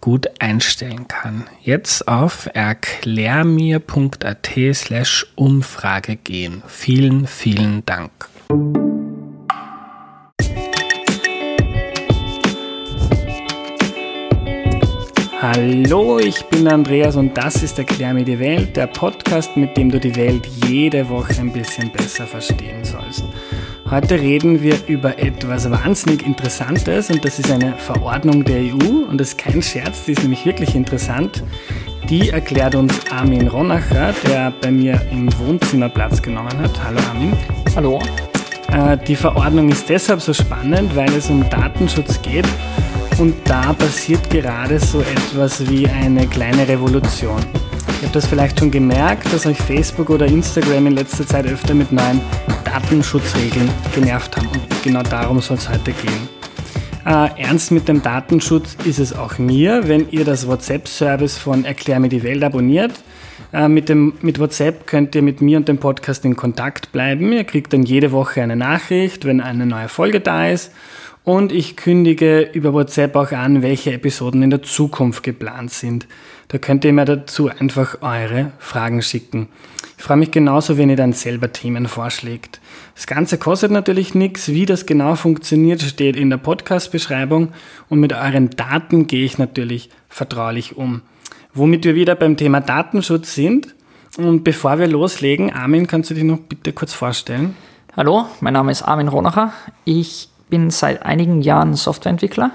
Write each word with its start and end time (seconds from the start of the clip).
gut 0.00 0.28
einstellen 0.38 1.08
kann. 1.08 1.48
Jetzt 1.62 2.08
auf 2.08 2.48
erklärmir.at 2.52 4.50
slash 4.72 5.26
Umfrage 5.36 6.16
gehen. 6.16 6.62
Vielen, 6.66 7.26
vielen 7.26 7.84
Dank. 7.86 8.10
Hallo, 15.42 16.18
ich 16.18 16.44
bin 16.44 16.68
Andreas 16.68 17.16
und 17.16 17.34
das 17.34 17.62
ist 17.62 17.78
Erklär 17.78 18.12
mir 18.12 18.26
die 18.26 18.38
Welt, 18.38 18.76
der 18.76 18.86
Podcast, 18.88 19.56
mit 19.56 19.74
dem 19.74 19.90
du 19.90 19.98
die 19.98 20.14
Welt 20.14 20.46
jede 20.68 21.08
Woche 21.08 21.40
ein 21.40 21.50
bisschen 21.50 21.90
besser 21.90 22.26
verstehen 22.26 22.84
sollst. 22.84 23.24
Heute 23.90 24.20
reden 24.20 24.62
wir 24.62 24.76
über 24.86 25.18
etwas 25.18 25.68
wahnsinnig 25.68 26.24
Interessantes 26.24 27.10
und 27.10 27.24
das 27.24 27.40
ist 27.40 27.50
eine 27.50 27.72
Verordnung 27.76 28.44
der 28.44 28.60
EU 28.60 29.08
und 29.08 29.18
das 29.18 29.30
ist 29.30 29.38
kein 29.38 29.60
Scherz, 29.60 30.04
die 30.04 30.12
ist 30.12 30.22
nämlich 30.22 30.46
wirklich 30.46 30.76
interessant. 30.76 31.42
Die 32.08 32.30
erklärt 32.30 32.76
uns 32.76 32.94
Armin 33.10 33.48
Ronacher, 33.48 34.14
der 34.28 34.52
bei 34.60 34.70
mir 34.70 35.00
im 35.10 35.28
Wohnzimmer 35.40 35.88
Platz 35.88 36.22
genommen 36.22 36.56
hat. 36.58 36.70
Hallo 36.84 37.00
Armin. 37.08 37.32
Hallo. 37.74 38.00
Äh, 38.70 38.96
die 39.08 39.16
Verordnung 39.16 39.68
ist 39.70 39.88
deshalb 39.88 40.20
so 40.20 40.32
spannend, 40.32 40.94
weil 40.94 41.12
es 41.12 41.28
um 41.28 41.50
Datenschutz 41.50 42.22
geht 42.22 42.46
und 43.18 43.34
da 43.44 43.72
passiert 43.72 44.30
gerade 44.30 44.78
so 44.78 45.00
etwas 45.00 45.68
wie 45.68 45.88
eine 45.88 46.28
kleine 46.28 46.68
Revolution. 46.68 47.44
Ihr 48.00 48.06
habt 48.06 48.16
das 48.16 48.24
vielleicht 48.24 48.58
schon 48.58 48.70
gemerkt, 48.70 49.30
dass 49.30 49.44
euch 49.44 49.58
Facebook 49.58 50.08
oder 50.08 50.24
Instagram 50.24 50.86
in 50.86 50.94
letzter 50.94 51.26
Zeit 51.26 51.46
öfter 51.46 51.74
mit 51.74 51.92
neuen 51.92 52.22
Datenschutzregeln 52.64 53.68
genervt 53.94 54.38
haben. 54.38 54.48
Und 54.48 54.82
genau 54.82 55.02
darum 55.02 55.38
soll 55.42 55.58
es 55.58 55.68
heute 55.68 55.92
gehen. 55.92 56.28
Äh, 57.04 57.28
ernst 57.42 57.70
mit 57.72 57.88
dem 57.88 58.02
Datenschutz 58.02 58.74
ist 58.86 59.00
es 59.00 59.14
auch 59.14 59.36
mir, 59.36 59.86
wenn 59.86 60.08
ihr 60.10 60.24
das 60.24 60.46
WhatsApp-Service 60.46 61.36
von 61.36 61.66
Erklär 61.66 62.00
mir 62.00 62.08
die 62.08 62.22
Welt 62.22 62.42
abonniert. 62.42 62.92
Äh, 63.52 63.68
mit, 63.68 63.90
dem, 63.90 64.14
mit 64.22 64.38
WhatsApp 64.38 64.86
könnt 64.86 65.14
ihr 65.14 65.20
mit 65.20 65.42
mir 65.42 65.58
und 65.58 65.68
dem 65.68 65.76
Podcast 65.76 66.24
in 66.24 66.36
Kontakt 66.36 66.92
bleiben. 66.92 67.30
Ihr 67.32 67.44
kriegt 67.44 67.74
dann 67.74 67.82
jede 67.82 68.12
Woche 68.12 68.40
eine 68.40 68.56
Nachricht, 68.56 69.26
wenn 69.26 69.42
eine 69.42 69.66
neue 69.66 69.88
Folge 69.88 70.20
da 70.20 70.48
ist. 70.48 70.72
Und 71.22 71.52
ich 71.52 71.76
kündige 71.76 72.48
über 72.54 72.72
WhatsApp 72.72 73.14
auch 73.14 73.32
an, 73.32 73.60
welche 73.60 73.92
Episoden 73.92 74.42
in 74.42 74.48
der 74.48 74.62
Zukunft 74.62 75.22
geplant 75.22 75.70
sind. 75.70 76.06
Da 76.50 76.58
könnt 76.58 76.84
ihr 76.84 76.92
mir 76.92 77.04
dazu 77.04 77.48
einfach 77.48 78.02
eure 78.02 78.50
Fragen 78.58 79.02
schicken. 79.02 79.48
Ich 79.96 80.02
freue 80.02 80.16
mich 80.16 80.32
genauso, 80.32 80.76
wenn 80.78 80.90
ihr 80.90 80.96
dann 80.96 81.12
selber 81.12 81.52
Themen 81.52 81.86
vorschlägt. 81.86 82.60
Das 82.96 83.06
Ganze 83.06 83.38
kostet 83.38 83.70
natürlich 83.70 84.16
nichts. 84.16 84.48
Wie 84.48 84.66
das 84.66 84.84
genau 84.84 85.14
funktioniert, 85.14 85.80
steht 85.80 86.16
in 86.16 86.28
der 86.28 86.38
Podcast-Beschreibung. 86.38 87.52
Und 87.88 88.00
mit 88.00 88.12
euren 88.12 88.50
Daten 88.50 89.06
gehe 89.06 89.24
ich 89.24 89.38
natürlich 89.38 89.90
vertraulich 90.08 90.76
um. 90.76 91.02
Womit 91.54 91.84
wir 91.84 91.94
wieder 91.94 92.16
beim 92.16 92.36
Thema 92.36 92.60
Datenschutz 92.60 93.32
sind. 93.32 93.76
Und 94.18 94.42
bevor 94.42 94.80
wir 94.80 94.88
loslegen, 94.88 95.52
Armin, 95.52 95.86
kannst 95.86 96.10
du 96.10 96.14
dich 96.14 96.24
noch 96.24 96.40
bitte 96.40 96.72
kurz 96.72 96.92
vorstellen? 96.92 97.54
Hallo, 97.96 98.26
mein 98.40 98.54
Name 98.54 98.72
ist 98.72 98.82
Armin 98.82 99.06
Ronacher. 99.06 99.52
Ich 99.84 100.28
bin 100.48 100.70
seit 100.70 101.04
einigen 101.04 101.42
Jahren 101.42 101.74
Softwareentwickler 101.74 102.50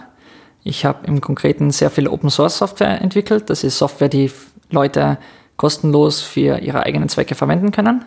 ich 0.65 0.83
habe 0.83 1.05
im 1.05 1.21
Konkreten 1.21 1.69
sehr 1.69 1.91
viel 1.91 2.07
Open 2.07 2.31
Source 2.31 2.57
Software 2.57 2.99
entwickelt. 2.99 3.51
Das 3.51 3.63
ist 3.63 3.77
Software, 3.77 4.09
die 4.09 4.31
Leute 4.71 5.19
kostenlos 5.57 6.21
für 6.21 6.57
ihre 6.57 6.83
eigenen 6.83 7.07
Zwecke 7.07 7.35
verwenden 7.35 7.71
können. 7.71 8.03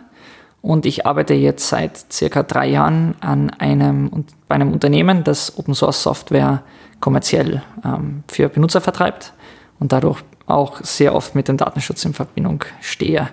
Und 0.61 0.85
ich 0.85 1.05
arbeite 1.05 1.33
jetzt 1.33 1.69
seit 1.69 2.11
circa 2.11 2.43
drei 2.43 2.67
Jahren 2.67 3.15
an 3.21 3.49
einem, 3.49 4.25
bei 4.49 4.55
einem 4.55 4.73
Unternehmen, 4.73 5.23
das 5.23 5.57
Open 5.57 5.73
Source 5.73 6.03
Software 6.03 6.61
kommerziell 6.99 7.63
ähm, 7.85 8.25
für 8.27 8.49
Benutzer 8.49 8.81
vertreibt 8.81 9.31
und 9.79 9.93
dadurch 9.93 10.21
auch 10.45 10.81
sehr 10.83 11.15
oft 11.15 11.35
mit 11.35 11.47
dem 11.47 11.55
Datenschutz 11.55 12.03
in 12.03 12.13
Verbindung 12.13 12.65
stehe. 12.81 13.29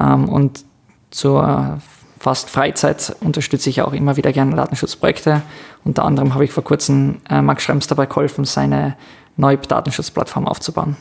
Ähm, 0.00 0.28
und 0.28 0.64
zur 1.10 1.78
fast 2.18 2.50
Freizeit 2.50 3.14
unterstütze 3.20 3.70
ich 3.70 3.82
auch 3.82 3.92
immer 3.92 4.16
wieder 4.16 4.32
gerne 4.32 4.56
Datenschutzprojekte. 4.56 5.42
Unter 5.84 6.04
anderem 6.04 6.34
habe 6.34 6.44
ich 6.44 6.52
vor 6.52 6.64
kurzem 6.64 7.18
äh, 7.28 7.40
Max 7.42 7.62
Schrems 7.62 7.86
dabei 7.86 8.06
geholfen, 8.06 8.44
seine 8.44 8.96
neue 9.36 9.58
Datenschutzplattform 9.58 10.46
aufzubauen. 10.46 10.96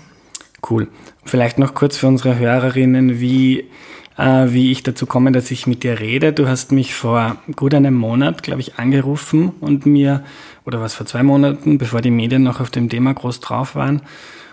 Cool. 0.69 0.87
Vielleicht 1.25 1.59
noch 1.59 1.73
kurz 1.73 1.97
für 1.97 2.07
unsere 2.07 2.37
Hörerinnen, 2.37 3.19
wie, 3.19 3.69
äh, 4.17 4.45
wie 4.47 4.71
ich 4.71 4.83
dazu 4.83 5.05
komme, 5.05 5.31
dass 5.31 5.51
ich 5.51 5.67
mit 5.67 5.83
dir 5.83 5.99
rede. 5.99 6.33
Du 6.33 6.47
hast 6.47 6.71
mich 6.71 6.93
vor 6.93 7.37
gut 7.55 7.73
einem 7.73 7.93
Monat, 7.93 8.43
glaube 8.43 8.61
ich, 8.61 8.79
angerufen 8.79 9.51
und 9.59 9.85
mir, 9.85 10.23
oder 10.65 10.81
was 10.81 10.93
vor 10.93 11.05
zwei 11.05 11.23
Monaten, 11.23 11.77
bevor 11.77 12.01
die 12.01 12.11
Medien 12.11 12.43
noch 12.43 12.59
auf 12.59 12.69
dem 12.69 12.89
Thema 12.89 13.13
groß 13.13 13.39
drauf 13.39 13.75
waren, 13.75 14.01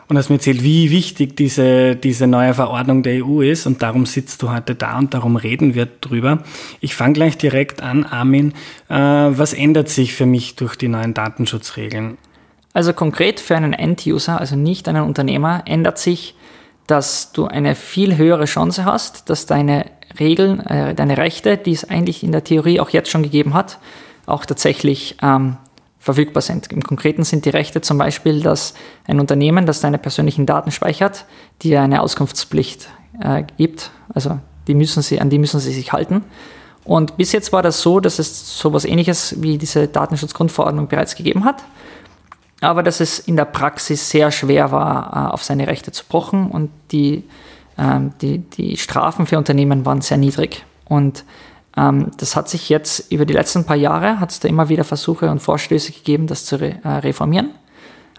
und 0.08 0.18
hast 0.18 0.28
mir 0.28 0.36
erzählt, 0.36 0.62
wie 0.62 0.90
wichtig 0.90 1.36
diese, 1.36 1.96
diese 1.96 2.26
neue 2.26 2.54
Verordnung 2.54 3.02
der 3.02 3.24
EU 3.24 3.40
ist 3.40 3.66
und 3.66 3.82
darum 3.82 4.06
sitzt 4.06 4.42
du 4.42 4.50
heute 4.50 4.74
da 4.74 4.98
und 4.98 5.14
darum 5.14 5.36
reden 5.36 5.74
wir 5.74 5.86
drüber. 5.86 6.42
Ich 6.80 6.94
fange 6.94 7.14
gleich 7.14 7.38
direkt 7.38 7.82
an, 7.82 8.04
Armin. 8.04 8.52
Äh, 8.88 8.94
was 8.96 9.52
ändert 9.52 9.88
sich 9.88 10.14
für 10.14 10.26
mich 10.26 10.56
durch 10.56 10.76
die 10.76 10.88
neuen 10.88 11.14
Datenschutzregeln? 11.14 12.18
Also 12.72 12.92
konkret 12.92 13.40
für 13.40 13.56
einen 13.56 13.72
End-User, 13.72 14.40
also 14.40 14.56
nicht 14.56 14.88
einen 14.88 15.04
Unternehmer, 15.04 15.62
ändert 15.64 15.98
sich, 15.98 16.34
dass 16.86 17.32
du 17.32 17.46
eine 17.46 17.74
viel 17.74 18.16
höhere 18.16 18.44
Chance 18.44 18.84
hast, 18.84 19.30
dass 19.30 19.46
deine 19.46 19.86
Regeln, 20.18 20.60
äh, 20.60 20.94
deine 20.94 21.16
Rechte, 21.16 21.56
die 21.56 21.72
es 21.72 21.88
eigentlich 21.88 22.22
in 22.22 22.32
der 22.32 22.44
Theorie 22.44 22.80
auch 22.80 22.90
jetzt 22.90 23.10
schon 23.10 23.22
gegeben 23.22 23.54
hat, 23.54 23.78
auch 24.26 24.44
tatsächlich 24.44 25.16
ähm, 25.22 25.56
verfügbar 26.04 26.42
sind. 26.42 26.70
Im 26.70 26.82
Konkreten 26.82 27.24
sind 27.24 27.46
die 27.46 27.50
Rechte 27.50 27.80
zum 27.80 27.96
Beispiel, 27.96 28.42
dass 28.42 28.74
ein 29.06 29.20
Unternehmen, 29.20 29.64
das 29.64 29.80
deine 29.80 29.96
persönlichen 29.96 30.44
Daten 30.44 30.70
speichert, 30.70 31.24
dir 31.62 31.80
eine 31.80 32.02
Auskunftspflicht 32.02 32.88
äh, 33.20 33.44
gibt. 33.56 33.90
Also 34.12 34.38
die 34.66 34.74
müssen 34.74 35.02
sie, 35.02 35.18
an 35.18 35.30
die 35.30 35.38
müssen 35.38 35.60
sie 35.60 35.72
sich 35.72 35.94
halten. 35.94 36.22
Und 36.84 37.16
bis 37.16 37.32
jetzt 37.32 37.54
war 37.54 37.62
das 37.62 37.80
so, 37.80 38.00
dass 38.00 38.18
es 38.18 38.58
sowas 38.58 38.84
ähnliches 38.84 39.36
wie 39.40 39.56
diese 39.56 39.88
Datenschutzgrundverordnung 39.88 40.88
bereits 40.88 41.14
gegeben 41.14 41.46
hat. 41.46 41.64
Aber 42.60 42.82
dass 42.82 43.00
es 43.00 43.18
in 43.18 43.36
der 43.36 43.46
Praxis 43.46 44.10
sehr 44.10 44.30
schwer 44.30 44.72
war, 44.72 45.30
äh, 45.30 45.32
auf 45.32 45.42
seine 45.42 45.68
Rechte 45.68 45.90
zu 45.90 46.04
pochen 46.04 46.50
und 46.50 46.70
die, 46.92 47.24
äh, 47.78 48.00
die, 48.20 48.40
die 48.40 48.76
Strafen 48.76 49.24
für 49.24 49.38
Unternehmen 49.38 49.86
waren 49.86 50.02
sehr 50.02 50.18
niedrig. 50.18 50.66
Und 50.84 51.24
ähm, 51.76 52.10
das 52.18 52.36
hat 52.36 52.48
sich 52.48 52.68
jetzt 52.68 53.10
über 53.12 53.24
die 53.24 53.34
letzten 53.34 53.64
paar 53.64 53.76
Jahre, 53.76 54.20
hat 54.20 54.30
es 54.30 54.40
da 54.40 54.48
immer 54.48 54.68
wieder 54.68 54.84
Versuche 54.84 55.30
und 55.30 55.40
Vorstöße 55.40 55.92
gegeben, 55.92 56.26
das 56.26 56.44
zu 56.44 56.60
re 56.60 56.76
äh, 56.84 56.88
reformieren. 56.88 57.50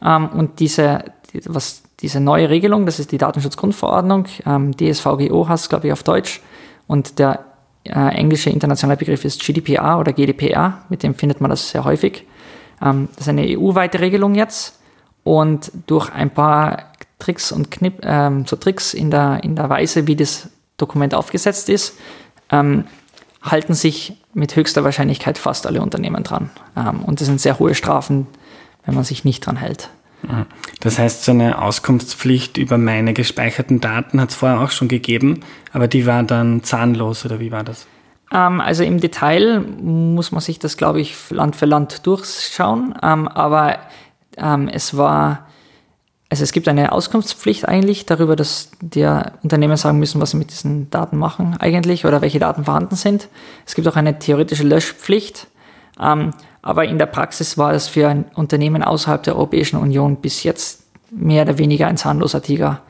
Ähm, 0.03 0.29
und 0.29 0.59
diese, 0.59 1.05
die, 1.33 1.41
was, 1.45 1.83
diese 2.01 2.19
neue 2.19 2.49
Regelung, 2.49 2.85
das 2.85 2.99
ist 2.99 3.11
die 3.11 3.17
Datenschutzgrundverordnung, 3.17 4.25
ähm, 4.45 4.75
DSVGO 4.75 5.47
heißt 5.47 5.69
glaube 5.69 5.87
ich 5.87 5.93
auf 5.93 6.03
Deutsch, 6.03 6.41
und 6.87 7.17
der 7.19 7.45
äh, 7.83 8.09
englische 8.15 8.49
internationale 8.49 8.97
Begriff 8.97 9.25
ist 9.25 9.41
GDPR 9.41 9.99
oder 9.99 10.13
GDPR, 10.13 10.83
mit 10.89 11.03
dem 11.03 11.15
findet 11.15 11.41
man 11.41 11.49
das 11.49 11.69
sehr 11.69 11.83
häufig. 11.83 12.25
Ähm, 12.81 13.09
das 13.15 13.25
ist 13.25 13.29
eine 13.29 13.45
EU-weite 13.57 13.99
Regelung 13.99 14.35
jetzt 14.35 14.79
und 15.23 15.71
durch 15.87 16.11
ein 16.11 16.29
paar 16.29 16.91
Tricks 17.19 17.51
und 17.51 17.71
Knipp, 17.71 17.99
ähm, 18.03 18.45
so 18.45 18.55
Tricks 18.55 18.93
in 18.93 19.09
der, 19.09 19.43
in 19.43 19.55
der 19.55 19.69
Weise, 19.69 20.07
wie 20.07 20.15
das 20.15 20.49
Dokument 20.77 21.15
aufgesetzt 21.15 21.69
ist, 21.69 21.97
ähm, 22.51 22.85
halten 23.45 23.73
sich 23.73 24.13
mit 24.33 24.55
höchster 24.55 24.83
Wahrscheinlichkeit 24.83 25.37
fast 25.37 25.67
alle 25.67 25.81
Unternehmen 25.81 26.23
dran. 26.23 26.49
Ähm, 26.75 27.01
und 27.03 27.21
das 27.21 27.27
sind 27.27 27.39
sehr 27.39 27.59
hohe 27.59 27.75
Strafen, 27.75 28.27
wenn 28.85 28.95
man 28.95 29.03
sich 29.03 29.23
nicht 29.23 29.45
dran 29.45 29.57
hält. 29.57 29.89
Mhm. 30.23 30.45
Das 30.79 30.99
heißt, 30.99 31.23
so 31.23 31.31
eine 31.31 31.61
Auskunftspflicht 31.61 32.57
über 32.57 32.77
meine 32.77 33.13
gespeicherten 33.13 33.79
Daten 33.79 34.19
hat 34.19 34.29
es 34.29 34.35
vorher 34.35 34.61
auch 34.61 34.71
schon 34.71 34.87
gegeben, 34.87 35.41
aber 35.71 35.87
die 35.87 36.05
war 36.05 36.23
dann 36.23 36.63
zahnlos 36.63 37.25
oder 37.25 37.39
wie 37.39 37.51
war 37.51 37.63
das? 37.63 37.87
Ähm, 38.31 38.61
also 38.61 38.83
im 38.83 38.99
Detail 38.99 39.61
muss 39.61 40.31
man 40.31 40.41
sich 40.41 40.59
das, 40.59 40.77
glaube 40.77 41.01
ich, 41.01 41.15
Land 41.29 41.55
für 41.55 41.65
Land 41.65 42.05
durchschauen. 42.05 42.95
Ähm, 43.01 43.27
aber 43.27 43.79
es 44.37 44.97
war, 44.97 45.47
also 46.29 46.43
es 46.43 46.51
gibt 46.51 46.67
eine 46.67 46.91
Auskunftspflicht 46.91 47.67
eigentlich 47.67 48.05
darüber, 48.05 48.35
dass 48.35 48.71
die 48.81 49.07
Unternehmen 49.43 49.77
sagen 49.77 49.99
müssen, 49.99 50.19
was 50.21 50.31
sie 50.31 50.37
mit 50.37 50.51
diesen 50.51 50.89
Daten 50.89 51.17
machen 51.17 51.55
eigentlich 51.59 52.05
oder 52.05 52.21
welche 52.21 52.39
Daten 52.39 52.65
vorhanden 52.65 52.95
sind. 52.95 53.29
Es 53.65 53.75
gibt 53.75 53.87
auch 53.87 53.95
eine 53.95 54.17
theoretische 54.17 54.63
Löschpflicht. 54.63 55.47
Ähm, 56.01 56.31
aber 56.61 56.85
in 56.85 56.97
der 56.97 57.05
Praxis 57.05 57.57
war 57.59 57.73
es 57.73 57.87
für 57.87 58.07
ein 58.07 58.25
Unternehmen 58.33 58.83
außerhalb 58.83 59.21
der 59.21 59.35
Europäischen 59.35 59.77
Union 59.77 60.17
bis 60.17 60.43
jetzt 60.43 60.83
mehr 61.11 61.43
oder 61.43 61.59
weniger 61.59 61.87
ein 61.87 61.95
zahnloser 61.95 62.41
Tiger. 62.41 62.81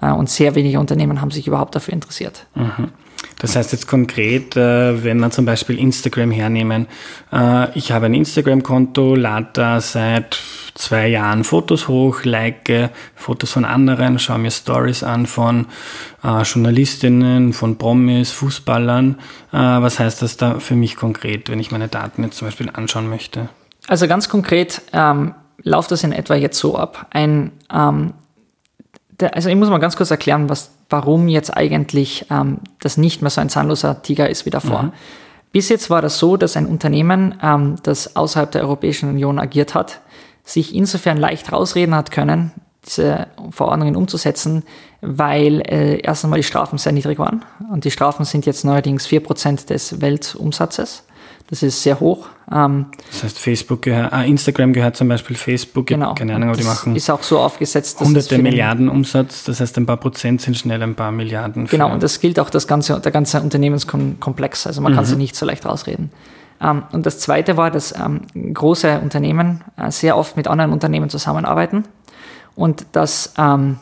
Äh, 0.00 0.12
und 0.12 0.28
sehr 0.28 0.54
wenige 0.54 0.78
Unternehmen 0.78 1.20
haben 1.20 1.30
sich 1.30 1.46
überhaupt 1.46 1.74
dafür 1.74 1.94
interessiert. 1.94 2.46
Mhm. 2.54 2.90
Das 3.38 3.56
heißt 3.56 3.72
jetzt 3.72 3.88
konkret, 3.88 4.56
äh, 4.56 5.02
wenn 5.02 5.18
man 5.18 5.32
zum 5.32 5.44
Beispiel 5.44 5.78
Instagram 5.78 6.30
hernehmen, 6.30 6.86
äh, 7.32 7.76
ich 7.76 7.92
habe 7.92 8.06
ein 8.06 8.14
Instagram-Konto, 8.14 9.14
lade 9.14 9.48
da 9.52 9.80
seit 9.80 10.38
zwei 10.74 11.08
Jahren 11.08 11.44
Fotos 11.44 11.88
hoch, 11.88 12.24
like 12.24 12.90
Fotos 13.14 13.52
von 13.52 13.64
anderen, 13.64 14.18
schaue 14.18 14.38
mir 14.38 14.50
Stories 14.50 15.02
an 15.02 15.26
von 15.26 15.66
Journalistinnen, 16.22 17.52
von 17.52 17.76
Promis, 17.76 18.30
Fußballern. 18.30 19.18
Was 19.50 19.98
heißt 19.98 20.22
das 20.22 20.38
da 20.38 20.60
für 20.60 20.74
mich 20.74 20.96
konkret, 20.96 21.50
wenn 21.50 21.60
ich 21.60 21.72
meine 21.72 21.88
Daten 21.88 22.22
jetzt 22.22 22.38
zum 22.38 22.48
Beispiel 22.48 22.70
anschauen 22.72 23.10
möchte? 23.10 23.50
Also 23.86 24.08
ganz 24.08 24.30
konkret 24.30 24.80
ähm, 24.94 25.34
läuft 25.62 25.90
das 25.90 26.04
in 26.04 26.12
etwa 26.12 26.36
jetzt 26.36 26.58
so 26.58 26.76
ab. 26.76 27.06
Ein 27.10 27.52
ähm, 27.70 28.14
der, 29.22 29.34
also 29.34 29.48
ich 29.48 29.56
muss 29.56 29.70
mal 29.70 29.78
ganz 29.78 29.96
kurz 29.96 30.10
erklären, 30.10 30.48
was, 30.48 30.72
warum 30.92 31.26
jetzt 31.26 31.56
eigentlich 31.56 32.26
ähm, 32.30 32.58
das 32.80 32.96
nicht 32.96 33.22
mehr 33.22 33.30
so 33.30 33.40
ein 33.40 33.48
zahnloser 33.48 34.02
Tiger 34.02 34.28
ist 34.28 34.46
wie 34.46 34.50
davor. 34.50 34.84
Mhm. 34.84 34.92
Bis 35.50 35.68
jetzt 35.68 35.90
war 35.90 36.00
das 36.00 36.18
so, 36.18 36.36
dass 36.36 36.56
ein 36.56 36.66
Unternehmen, 36.66 37.34
ähm, 37.42 37.76
das 37.82 38.16
außerhalb 38.16 38.50
der 38.52 38.62
Europäischen 38.62 39.08
Union 39.08 39.38
agiert 39.38 39.74
hat, 39.74 40.00
sich 40.44 40.74
insofern 40.74 41.18
leicht 41.18 41.52
rausreden 41.52 41.94
hat 41.94 42.10
können, 42.10 42.52
diese 42.86 43.28
Verordnungen 43.50 43.96
umzusetzen, 43.96 44.64
weil 45.00 45.60
äh, 45.60 46.00
erst 46.00 46.24
einmal 46.24 46.38
die 46.38 46.44
Strafen 46.44 46.78
sehr 46.78 46.92
niedrig 46.92 47.18
waren. 47.18 47.44
Und 47.70 47.84
die 47.84 47.90
Strafen 47.90 48.24
sind 48.24 48.44
jetzt 48.46 48.64
neuerdings 48.64 49.06
4% 49.06 49.66
des 49.66 50.00
Weltumsatzes. 50.00 51.04
Das 51.48 51.62
ist 51.62 51.82
sehr 51.82 52.00
hoch. 52.00 52.28
Ähm, 52.50 52.86
das 53.10 53.24
heißt, 53.24 53.38
Facebook 53.38 53.82
gehört, 53.82 54.12
ah, 54.12 54.22
Instagram 54.22 54.72
gehört 54.72 54.96
zum 54.96 55.08
Beispiel 55.08 55.36
Facebook, 55.36 55.86
genau. 55.86 56.14
keine 56.14 56.34
Ahnung, 56.34 56.50
aber 56.50 56.58
die 56.58 56.64
machen. 56.64 56.96
Ist 56.96 57.10
auch 57.10 57.22
so 57.22 57.38
aufgesetzt, 57.38 58.00
dass 58.00 58.08
hunderte 58.08 58.38
Milliarden 58.38 58.88
Umsatz, 58.88 59.44
das 59.44 59.60
heißt, 59.60 59.76
ein 59.78 59.86
paar 59.86 59.98
Prozent 59.98 60.40
sind 60.40 60.56
schnell 60.56 60.82
ein 60.82 60.94
paar 60.94 61.12
Milliarden. 61.12 61.66
Genau, 61.66 61.92
und 61.92 62.02
das 62.02 62.20
gilt 62.20 62.38
auch 62.40 62.50
das 62.50 62.66
ganze, 62.66 63.00
der 63.00 63.12
ganze 63.12 63.40
Unternehmenskomplex. 63.40 64.66
Also 64.66 64.80
man 64.80 64.92
mhm. 64.92 64.96
kann 64.96 65.04
sich 65.04 65.16
nicht 65.16 65.36
so 65.36 65.46
leicht 65.46 65.66
rausreden. 65.66 66.10
Ähm, 66.62 66.84
und 66.92 67.06
das 67.06 67.18
zweite 67.18 67.56
war, 67.56 67.70
dass 67.70 67.94
ähm, 67.98 68.22
große 68.54 69.00
Unternehmen 69.00 69.64
äh, 69.76 69.90
sehr 69.90 70.16
oft 70.16 70.36
mit 70.36 70.48
anderen 70.48 70.72
Unternehmen 70.72 71.10
zusammenarbeiten 71.10 71.84
und 72.54 72.86
dass, 72.92 73.34
ähm, 73.38 73.78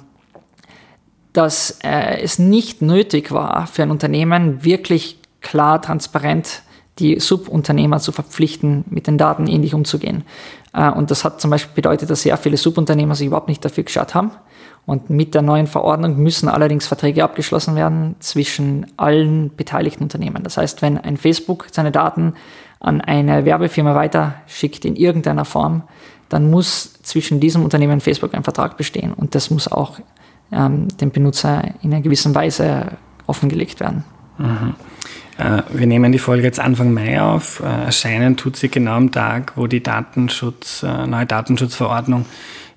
dass 1.32 1.78
äh, 1.82 2.20
es 2.22 2.38
nicht 2.38 2.82
nötig 2.82 3.32
war 3.32 3.66
für 3.66 3.82
ein 3.82 3.90
Unternehmen 3.90 4.64
wirklich 4.64 5.18
klar, 5.40 5.80
transparent 5.82 6.62
die 7.00 7.18
Subunternehmer 7.18 7.98
zu 7.98 8.12
verpflichten, 8.12 8.84
mit 8.88 9.06
den 9.06 9.18
Daten 9.18 9.46
ähnlich 9.46 9.74
umzugehen. 9.74 10.24
Äh, 10.72 10.90
und 10.90 11.10
das 11.10 11.24
hat 11.24 11.40
zum 11.40 11.50
Beispiel 11.50 11.74
bedeutet, 11.74 12.10
dass 12.10 12.22
sehr 12.22 12.36
viele 12.36 12.56
Subunternehmer 12.56 13.14
sich 13.14 13.26
überhaupt 13.26 13.48
nicht 13.48 13.64
dafür 13.64 13.84
geschaut 13.84 14.14
haben. 14.14 14.30
Und 14.86 15.10
mit 15.10 15.34
der 15.34 15.42
neuen 15.42 15.66
Verordnung 15.66 16.16
müssen 16.16 16.48
allerdings 16.48 16.86
Verträge 16.86 17.22
abgeschlossen 17.22 17.76
werden 17.76 18.16
zwischen 18.20 18.86
allen 18.96 19.54
beteiligten 19.54 20.04
Unternehmen. 20.04 20.42
Das 20.42 20.56
heißt, 20.56 20.82
wenn 20.82 20.98
ein 20.98 21.16
Facebook 21.16 21.66
seine 21.70 21.92
Daten 21.92 22.34
an 22.80 23.00
eine 23.00 23.44
Werbefirma 23.44 23.94
weiterschickt 23.94 24.84
in 24.84 24.96
irgendeiner 24.96 25.44
Form, 25.44 25.82
dann 26.28 26.50
muss 26.50 26.94
zwischen 27.02 27.40
diesem 27.40 27.62
Unternehmen 27.62 27.94
und 27.94 28.02
Facebook 28.02 28.34
ein 28.34 28.44
Vertrag 28.44 28.76
bestehen. 28.76 29.12
Und 29.12 29.34
das 29.34 29.50
muss 29.50 29.70
auch 29.70 29.98
ähm, 30.50 30.88
dem 30.98 31.10
Benutzer 31.10 31.62
in 31.82 31.92
einer 31.92 32.02
gewissen 32.02 32.34
Weise 32.34 32.86
offengelegt 33.26 33.80
werden. 33.80 34.04
Mhm. 34.38 34.74
Äh, 35.40 35.62
wir 35.72 35.86
nehmen 35.86 36.12
die 36.12 36.18
Folge 36.18 36.44
jetzt 36.44 36.60
Anfang 36.60 36.92
Mai 36.92 37.20
auf. 37.20 37.60
Äh, 37.60 37.86
erscheinen 37.86 38.36
tut 38.36 38.56
sie 38.56 38.68
genau 38.68 38.92
am 38.92 39.10
Tag, 39.10 39.52
wo 39.56 39.66
die 39.66 39.82
Datenschutz, 39.82 40.82
äh, 40.82 41.06
neue 41.06 41.26
Datenschutzverordnung 41.26 42.26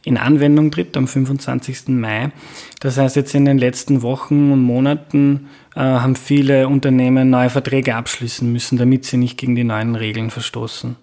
in 0.05 0.17
Anwendung 0.17 0.71
tritt, 0.71 0.95
am 0.97 1.07
25. 1.07 1.89
Mai. 1.89 2.31
Das 2.79 2.97
heißt, 2.97 3.15
jetzt 3.15 3.35
in 3.35 3.45
den 3.45 3.57
letzten 3.57 4.01
Wochen 4.01 4.51
und 4.51 4.61
Monaten 4.61 5.47
haben 5.75 6.15
viele 6.17 6.67
Unternehmen 6.67 7.31
neue 7.31 7.49
Verträge 7.49 7.95
abschließen 7.95 8.51
müssen, 8.51 8.77
damit 8.77 9.05
sie 9.05 9.17
nicht 9.17 9.39
gegen 9.39 9.55
die 9.55 9.63
neuen 9.63 9.95
Regeln 9.95 10.29
verstoßen. 10.29 10.97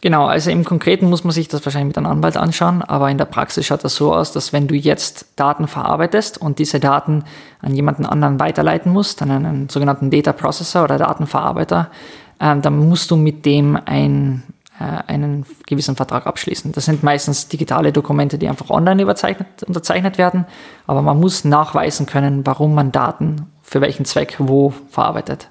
Genau, 0.00 0.26
also 0.26 0.50
im 0.50 0.64
Konkreten 0.64 1.10
muss 1.10 1.24
man 1.24 1.32
sich 1.32 1.48
das 1.48 1.64
wahrscheinlich 1.64 1.88
mit 1.88 1.98
einem 1.98 2.06
Anwalt 2.06 2.36
anschauen, 2.36 2.82
aber 2.82 3.10
in 3.10 3.18
der 3.18 3.24
Praxis 3.24 3.66
schaut 3.66 3.82
das 3.82 3.96
so 3.96 4.14
aus, 4.14 4.30
dass 4.30 4.52
wenn 4.52 4.68
du 4.68 4.76
jetzt 4.76 5.26
Daten 5.34 5.66
verarbeitest 5.66 6.40
und 6.40 6.60
diese 6.60 6.78
Daten 6.78 7.24
an 7.60 7.74
jemanden 7.74 8.06
anderen 8.06 8.38
weiterleiten 8.38 8.92
musst, 8.92 9.22
an 9.22 9.32
einen 9.32 9.68
sogenannten 9.68 10.10
Data 10.10 10.32
Processor 10.32 10.84
oder 10.84 10.98
Datenverarbeiter, 10.98 11.90
äh, 12.38 12.56
dann 12.58 12.88
musst 12.88 13.10
du 13.10 13.16
mit 13.16 13.44
dem 13.44 13.76
ein, 13.86 14.44
äh, 14.78 14.84
einen 15.08 15.44
gewissen 15.66 15.96
Vertrag 15.96 16.28
abschließen. 16.28 16.70
Das 16.70 16.84
sind 16.84 17.02
meistens 17.02 17.48
digitale 17.48 17.92
Dokumente, 17.92 18.38
die 18.38 18.48
einfach 18.48 18.70
online 18.70 19.04
unterzeichnet 19.04 20.16
werden, 20.16 20.46
aber 20.86 21.02
man 21.02 21.18
muss 21.18 21.44
nachweisen 21.44 22.06
können, 22.06 22.46
warum 22.46 22.72
man 22.72 22.92
Daten 22.92 23.46
für 23.64 23.80
welchen 23.80 24.04
Zweck 24.04 24.36
wo 24.38 24.72
verarbeitet. 24.90 25.50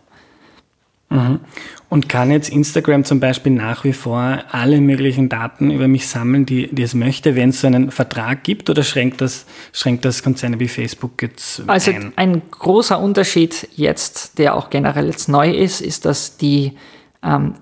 Mhm. 1.09 1.41
Und 1.89 2.09
kann 2.09 2.31
jetzt 2.31 2.49
Instagram 2.49 3.05
zum 3.05 3.21
Beispiel 3.21 3.53
nach 3.53 3.85
wie 3.85 3.93
vor 3.93 4.39
alle 4.51 4.81
möglichen 4.81 5.29
Daten 5.29 5.71
über 5.71 5.87
mich 5.87 6.07
sammeln, 6.07 6.45
die, 6.45 6.67
die 6.67 6.81
es 6.81 6.93
möchte, 6.93 7.35
wenn 7.37 7.49
es 7.49 7.61
so 7.61 7.67
einen 7.67 7.91
Vertrag 7.91 8.43
gibt, 8.43 8.69
oder 8.69 8.83
schränkt 8.83 9.21
das, 9.21 9.45
schränkt 9.71 10.03
das 10.03 10.21
Konzerne 10.21 10.59
wie 10.59 10.67
Facebook 10.67 11.21
jetzt 11.21 11.63
also 11.65 11.91
ein? 11.91 11.97
Also 11.97 12.11
ein 12.17 12.41
großer 12.51 12.99
Unterschied 12.99 13.69
jetzt, 13.75 14.37
der 14.37 14.55
auch 14.55 14.69
generell 14.69 15.07
jetzt 15.07 15.29
neu 15.29 15.49
ist, 15.49 15.79
ist, 15.79 16.03
dass 16.03 16.35
die 16.35 16.73
ähm, 17.23 17.53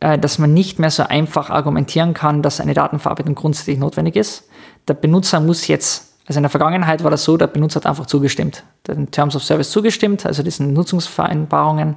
äh, 0.00 0.18
dass 0.18 0.38
man 0.38 0.54
nicht 0.54 0.78
mehr 0.78 0.90
so 0.90 1.02
einfach 1.02 1.50
argumentieren 1.50 2.14
kann, 2.14 2.42
dass 2.42 2.60
eine 2.60 2.72
Datenverarbeitung 2.72 3.34
grundsätzlich 3.34 3.78
notwendig 3.78 4.16
ist. 4.16 4.48
Der 4.86 4.94
Benutzer 4.94 5.40
muss 5.40 5.66
jetzt, 5.66 6.14
also 6.26 6.38
in 6.38 6.42
der 6.42 6.50
Vergangenheit 6.50 7.04
war 7.04 7.10
das 7.10 7.24
so, 7.24 7.36
der 7.36 7.48
Benutzer 7.48 7.80
hat 7.80 7.86
einfach 7.86 8.06
zugestimmt, 8.06 8.64
den 8.86 9.10
Terms 9.10 9.36
of 9.36 9.44
Service 9.44 9.70
zugestimmt, 9.70 10.24
also 10.24 10.42
diesen 10.42 10.72
Nutzungsvereinbarungen 10.72 11.96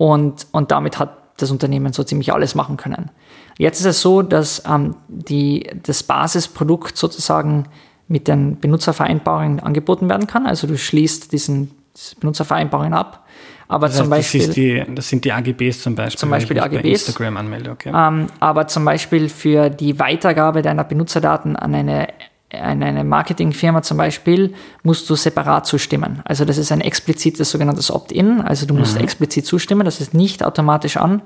und, 0.00 0.46
und 0.52 0.70
damit 0.70 0.98
hat 0.98 1.14
das 1.36 1.50
Unternehmen 1.50 1.92
so 1.92 2.02
ziemlich 2.02 2.32
alles 2.32 2.54
machen 2.54 2.78
können. 2.78 3.10
Jetzt 3.58 3.80
ist 3.80 3.86
es 3.86 4.00
so, 4.00 4.22
dass 4.22 4.62
ähm, 4.66 4.94
die, 5.08 5.68
das 5.82 6.02
Basisprodukt 6.02 6.96
sozusagen 6.96 7.64
mit 8.08 8.26
den 8.26 8.58
Benutzervereinbarungen 8.58 9.60
angeboten 9.60 10.08
werden 10.08 10.26
kann. 10.26 10.46
Also 10.46 10.66
du 10.66 10.78
schließt 10.78 11.32
diesen 11.32 11.72
Benutzervereinbarungen 12.18 12.94
ab. 12.94 13.26
Aber 13.68 13.88
das 13.88 13.98
zum 13.98 14.10
heißt, 14.10 14.32
Beispiel. 14.32 14.46
Das, 14.46 14.54
die, 14.54 14.94
das, 14.94 15.08
sind 15.10 15.26
die 15.26 15.32
AGBs 15.32 15.82
zum 15.82 15.94
Beispiel. 15.94 16.18
Zum 16.18 16.30
Beispiel 16.30 16.54
die 16.54 16.62
AGBs. 16.62 17.06
Instagram 17.06 17.36
anmelde, 17.36 17.70
okay. 17.70 17.92
Ähm, 17.94 18.28
aber 18.40 18.68
zum 18.68 18.86
Beispiel 18.86 19.28
für 19.28 19.68
die 19.68 19.98
Weitergabe 19.98 20.62
deiner 20.62 20.84
Benutzerdaten 20.84 21.56
an 21.56 21.74
eine 21.74 22.08
an 22.52 22.82
eine 22.82 23.04
Marketingfirma 23.04 23.82
zum 23.82 23.96
Beispiel, 23.96 24.54
musst 24.82 25.08
du 25.08 25.14
separat 25.14 25.66
zustimmen. 25.66 26.20
Also 26.24 26.44
das 26.44 26.58
ist 26.58 26.72
ein 26.72 26.80
explizites 26.80 27.50
sogenanntes 27.50 27.90
Opt-in, 27.90 28.40
also 28.40 28.66
du 28.66 28.74
musst 28.74 28.96
mhm. 28.96 29.04
explizit 29.04 29.46
zustimmen, 29.46 29.84
das 29.84 30.00
ist 30.00 30.14
nicht 30.14 30.44
automatisch 30.44 30.96
an. 30.96 31.22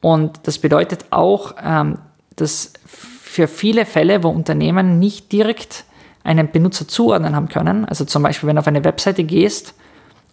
Und 0.00 0.40
das 0.44 0.58
bedeutet 0.58 1.06
auch, 1.10 1.54
ähm, 1.62 1.98
dass 2.36 2.72
für 2.86 3.48
viele 3.48 3.86
Fälle, 3.86 4.22
wo 4.22 4.28
Unternehmen 4.28 4.98
nicht 4.98 5.32
direkt 5.32 5.84
einen 6.24 6.50
Benutzer 6.50 6.86
zuordnen 6.86 7.34
haben 7.34 7.48
können, 7.48 7.84
also 7.84 8.04
zum 8.04 8.22
Beispiel, 8.22 8.48
wenn 8.48 8.56
du 8.56 8.60
auf 8.60 8.66
eine 8.66 8.84
Webseite 8.84 9.24
gehst 9.24 9.74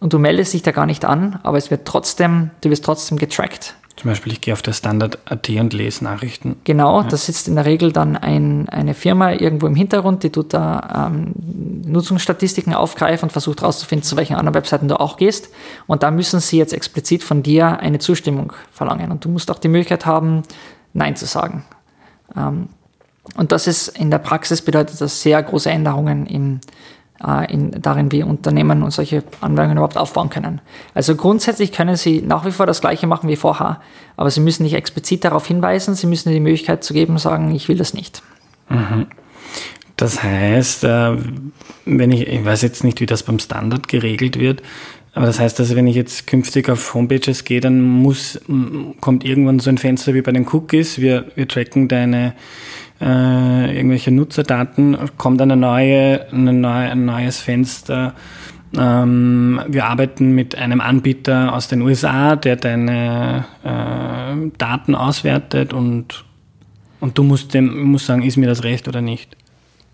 und 0.00 0.12
du 0.12 0.18
meldest 0.18 0.52
dich 0.52 0.62
da 0.62 0.72
gar 0.72 0.86
nicht 0.86 1.04
an, 1.04 1.38
aber 1.42 1.56
es 1.56 1.70
wird 1.70 1.86
trotzdem, 1.86 2.50
du 2.60 2.70
wirst 2.70 2.84
trotzdem 2.84 3.18
getrackt 3.18 3.74
zum 3.98 4.10
Beispiel, 4.10 4.32
ich 4.32 4.40
gehe 4.40 4.54
auf 4.54 4.62
der 4.62 4.72
Standard.at 4.72 5.48
und 5.48 5.72
lese 5.72 6.04
Nachrichten. 6.04 6.56
Genau, 6.62 7.00
ja. 7.00 7.08
da 7.08 7.16
sitzt 7.16 7.48
in 7.48 7.56
der 7.56 7.64
Regel 7.64 7.90
dann 7.90 8.16
ein, 8.16 8.68
eine 8.68 8.94
Firma 8.94 9.32
irgendwo 9.32 9.66
im 9.66 9.74
Hintergrund, 9.74 10.22
die 10.22 10.30
tut 10.30 10.54
da 10.54 11.08
ähm, 11.10 11.32
Nutzungsstatistiken 11.84 12.74
aufgreifen 12.74 13.26
und 13.26 13.32
versucht 13.32 13.62
herauszufinden, 13.62 14.04
zu 14.04 14.16
welchen 14.16 14.36
anderen 14.36 14.54
Webseiten 14.54 14.86
du 14.86 15.00
auch 15.00 15.16
gehst. 15.16 15.50
Und 15.88 16.04
da 16.04 16.12
müssen 16.12 16.38
sie 16.38 16.58
jetzt 16.58 16.72
explizit 16.72 17.24
von 17.24 17.42
dir 17.42 17.80
eine 17.80 17.98
Zustimmung 17.98 18.52
verlangen. 18.70 19.10
Und 19.10 19.24
du 19.24 19.28
musst 19.30 19.50
auch 19.50 19.58
die 19.58 19.68
Möglichkeit 19.68 20.06
haben, 20.06 20.44
Nein 20.92 21.16
zu 21.16 21.26
sagen. 21.26 21.64
Ähm, 22.36 22.68
und 23.34 23.52
das 23.52 23.66
ist 23.66 23.88
in 23.88 24.10
der 24.10 24.18
Praxis 24.18 24.62
bedeutet 24.62 25.00
das 25.00 25.22
sehr 25.22 25.42
große 25.42 25.70
Änderungen 25.70 26.26
im, 26.26 26.60
in, 27.52 27.70
darin, 27.82 28.12
wie 28.12 28.22
Unternehmen 28.22 28.82
und 28.82 28.92
solche 28.92 29.24
Anwendungen 29.40 29.78
überhaupt 29.78 29.96
aufbauen 29.96 30.30
können. 30.30 30.60
Also 30.94 31.16
grundsätzlich 31.16 31.72
können 31.72 31.96
Sie 31.96 32.22
nach 32.22 32.44
wie 32.44 32.52
vor 32.52 32.66
das 32.66 32.80
Gleiche 32.80 33.06
machen 33.06 33.28
wie 33.28 33.36
vorher, 33.36 33.80
aber 34.16 34.30
Sie 34.30 34.40
müssen 34.40 34.62
nicht 34.62 34.74
explizit 34.74 35.24
darauf 35.24 35.46
hinweisen, 35.46 35.94
Sie 35.94 36.06
müssen 36.06 36.32
die 36.32 36.40
Möglichkeit 36.40 36.84
zu 36.84 36.94
geben, 36.94 37.18
sagen, 37.18 37.54
ich 37.54 37.68
will 37.68 37.76
das 37.76 37.94
nicht. 37.94 38.22
Mhm. 38.68 39.06
Das 39.96 40.22
heißt, 40.22 40.84
äh, 40.84 41.16
wenn 41.84 42.12
ich, 42.12 42.28
ich 42.28 42.44
weiß 42.44 42.62
jetzt 42.62 42.84
nicht, 42.84 43.00
wie 43.00 43.06
das 43.06 43.24
beim 43.24 43.40
Standard 43.40 43.88
geregelt 43.88 44.38
wird, 44.38 44.62
Aber 45.18 45.26
das 45.26 45.40
heißt, 45.40 45.58
dass 45.58 45.74
wenn 45.74 45.88
ich 45.88 45.96
jetzt 45.96 46.28
künftig 46.28 46.68
auf 46.68 46.94
Homepages 46.94 47.42
gehe, 47.42 47.60
dann 47.60 47.80
muss, 47.80 48.40
kommt 49.00 49.24
irgendwann 49.24 49.58
so 49.58 49.68
ein 49.68 49.78
Fenster 49.78 50.14
wie 50.14 50.22
bei 50.22 50.30
den 50.30 50.46
Cookies. 50.46 51.00
Wir, 51.00 51.26
wir 51.34 51.48
tracken 51.48 51.88
deine 51.88 52.34
äh, 53.00 53.76
irgendwelche 53.76 54.10
Nutzerdaten, 54.10 54.96
kommt 55.16 55.40
eine 55.40 55.56
neue, 55.56 56.26
eine 56.32 56.52
neue, 56.52 56.90
ein 56.90 57.04
neues 57.04 57.38
Fenster. 57.40 58.14
Ähm, 58.76 59.60
wir 59.66 59.86
arbeiten 59.86 60.32
mit 60.32 60.56
einem 60.56 60.80
Anbieter 60.80 61.54
aus 61.54 61.68
den 61.68 61.80
USA, 61.82 62.36
der 62.36 62.56
deine 62.56 63.46
äh, 63.64 64.50
Daten 64.58 64.94
auswertet 64.94 65.72
und, 65.72 66.24
und 67.00 67.16
du 67.16 67.22
musst, 67.22 67.54
dem, 67.54 67.84
musst 67.84 68.06
sagen, 68.06 68.22
ist 68.22 68.36
mir 68.36 68.48
das 68.48 68.64
recht 68.64 68.88
oder 68.88 69.00
nicht. 69.00 69.36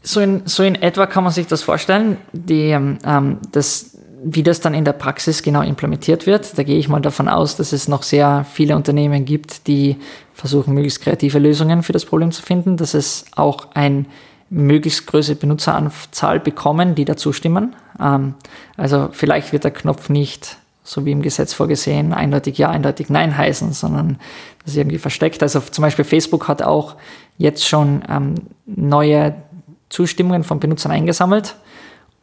So 0.02 0.20
in, 0.20 0.42
so 0.44 0.62
in 0.62 0.74
etwa 0.74 1.06
kann 1.06 1.24
man 1.24 1.32
sich 1.32 1.46
das 1.46 1.62
vorstellen. 1.62 2.18
Die, 2.32 2.70
ähm, 2.70 3.38
das, 3.52 3.93
wie 4.24 4.42
das 4.42 4.60
dann 4.60 4.74
in 4.74 4.84
der 4.84 4.94
Praxis 4.94 5.42
genau 5.42 5.60
implementiert 5.60 6.26
wird, 6.26 6.56
da 6.56 6.62
gehe 6.62 6.78
ich 6.78 6.88
mal 6.88 7.00
davon 7.00 7.28
aus, 7.28 7.56
dass 7.56 7.72
es 7.72 7.88
noch 7.88 8.02
sehr 8.02 8.46
viele 8.50 8.74
Unternehmen 8.74 9.24
gibt, 9.24 9.66
die 9.66 9.96
versuchen, 10.32 10.72
möglichst 10.72 11.02
kreative 11.02 11.38
Lösungen 11.38 11.82
für 11.82 11.92
das 11.92 12.06
Problem 12.06 12.32
zu 12.32 12.42
finden, 12.42 12.76
dass 12.78 12.94
es 12.94 13.26
auch 13.36 13.68
ein 13.74 14.06
möglichst 14.48 15.06
größere 15.06 15.36
Benutzeranzahl 15.36 16.40
bekommen, 16.40 16.94
die 16.94 17.04
dazu 17.04 17.32
stimmen. 17.32 17.76
Ähm, 18.00 18.34
also 18.76 19.08
vielleicht 19.12 19.52
wird 19.52 19.64
der 19.64 19.72
Knopf 19.72 20.08
nicht, 20.08 20.56
so 20.84 21.04
wie 21.04 21.12
im 21.12 21.22
Gesetz 21.22 21.52
vorgesehen, 21.52 22.12
eindeutig 22.12 22.56
Ja, 22.58 22.70
eindeutig 22.70 23.10
Nein 23.10 23.36
heißen, 23.36 23.72
sondern 23.72 24.18
das 24.62 24.72
ist 24.72 24.78
irgendwie 24.78 24.98
versteckt. 24.98 25.42
Also 25.42 25.60
zum 25.60 25.82
Beispiel 25.82 26.04
Facebook 26.04 26.48
hat 26.48 26.62
auch 26.62 26.96
jetzt 27.36 27.66
schon 27.66 28.02
ähm, 28.08 28.34
neue 28.64 29.34
Zustimmungen 29.90 30.44
von 30.44 30.60
Benutzern 30.60 30.92
eingesammelt 30.92 31.56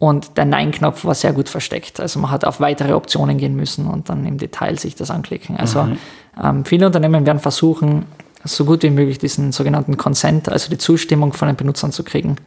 und 0.02 0.36
der 0.36 0.46
Nein-Knopf 0.46 1.06
war 1.06 1.14
sehr 1.14 1.32
gut 1.32 1.48
versteckt. 1.48 2.00
Also 2.00 2.20
man 2.20 2.32
hat 2.32 2.44
auf 2.44 2.60
weitere 2.60 2.94
Optionen 2.94 3.38
gehen 3.38 3.56
müssen 3.56 3.86
und 3.86 4.10
dann 4.10 4.26
im 4.26 4.40
Detail 4.40 4.80
sich 4.80 4.96
das 4.96 5.12
anklicken. 5.12 5.58
Also 5.58 5.84
mhm. 5.84 5.98
ähm, 6.44 6.66
viele 6.66 6.88
Unternehmen 6.88 7.28
werden 7.28 7.38
versuchen, 7.38 8.08
so 8.44 8.66
gut 8.66 8.82
wie 8.82 8.90
möglich 8.90 9.20
diesen 9.20 9.52
sogenannten 9.52 9.98
Consent, 9.98 10.50
also 10.50 10.72
die 10.72 10.80
Zustimmung 10.80 11.34
von 11.34 11.50
den 11.50 11.56
Benutzern 11.56 11.92
zu 11.92 12.04
kriegen. 12.04 12.38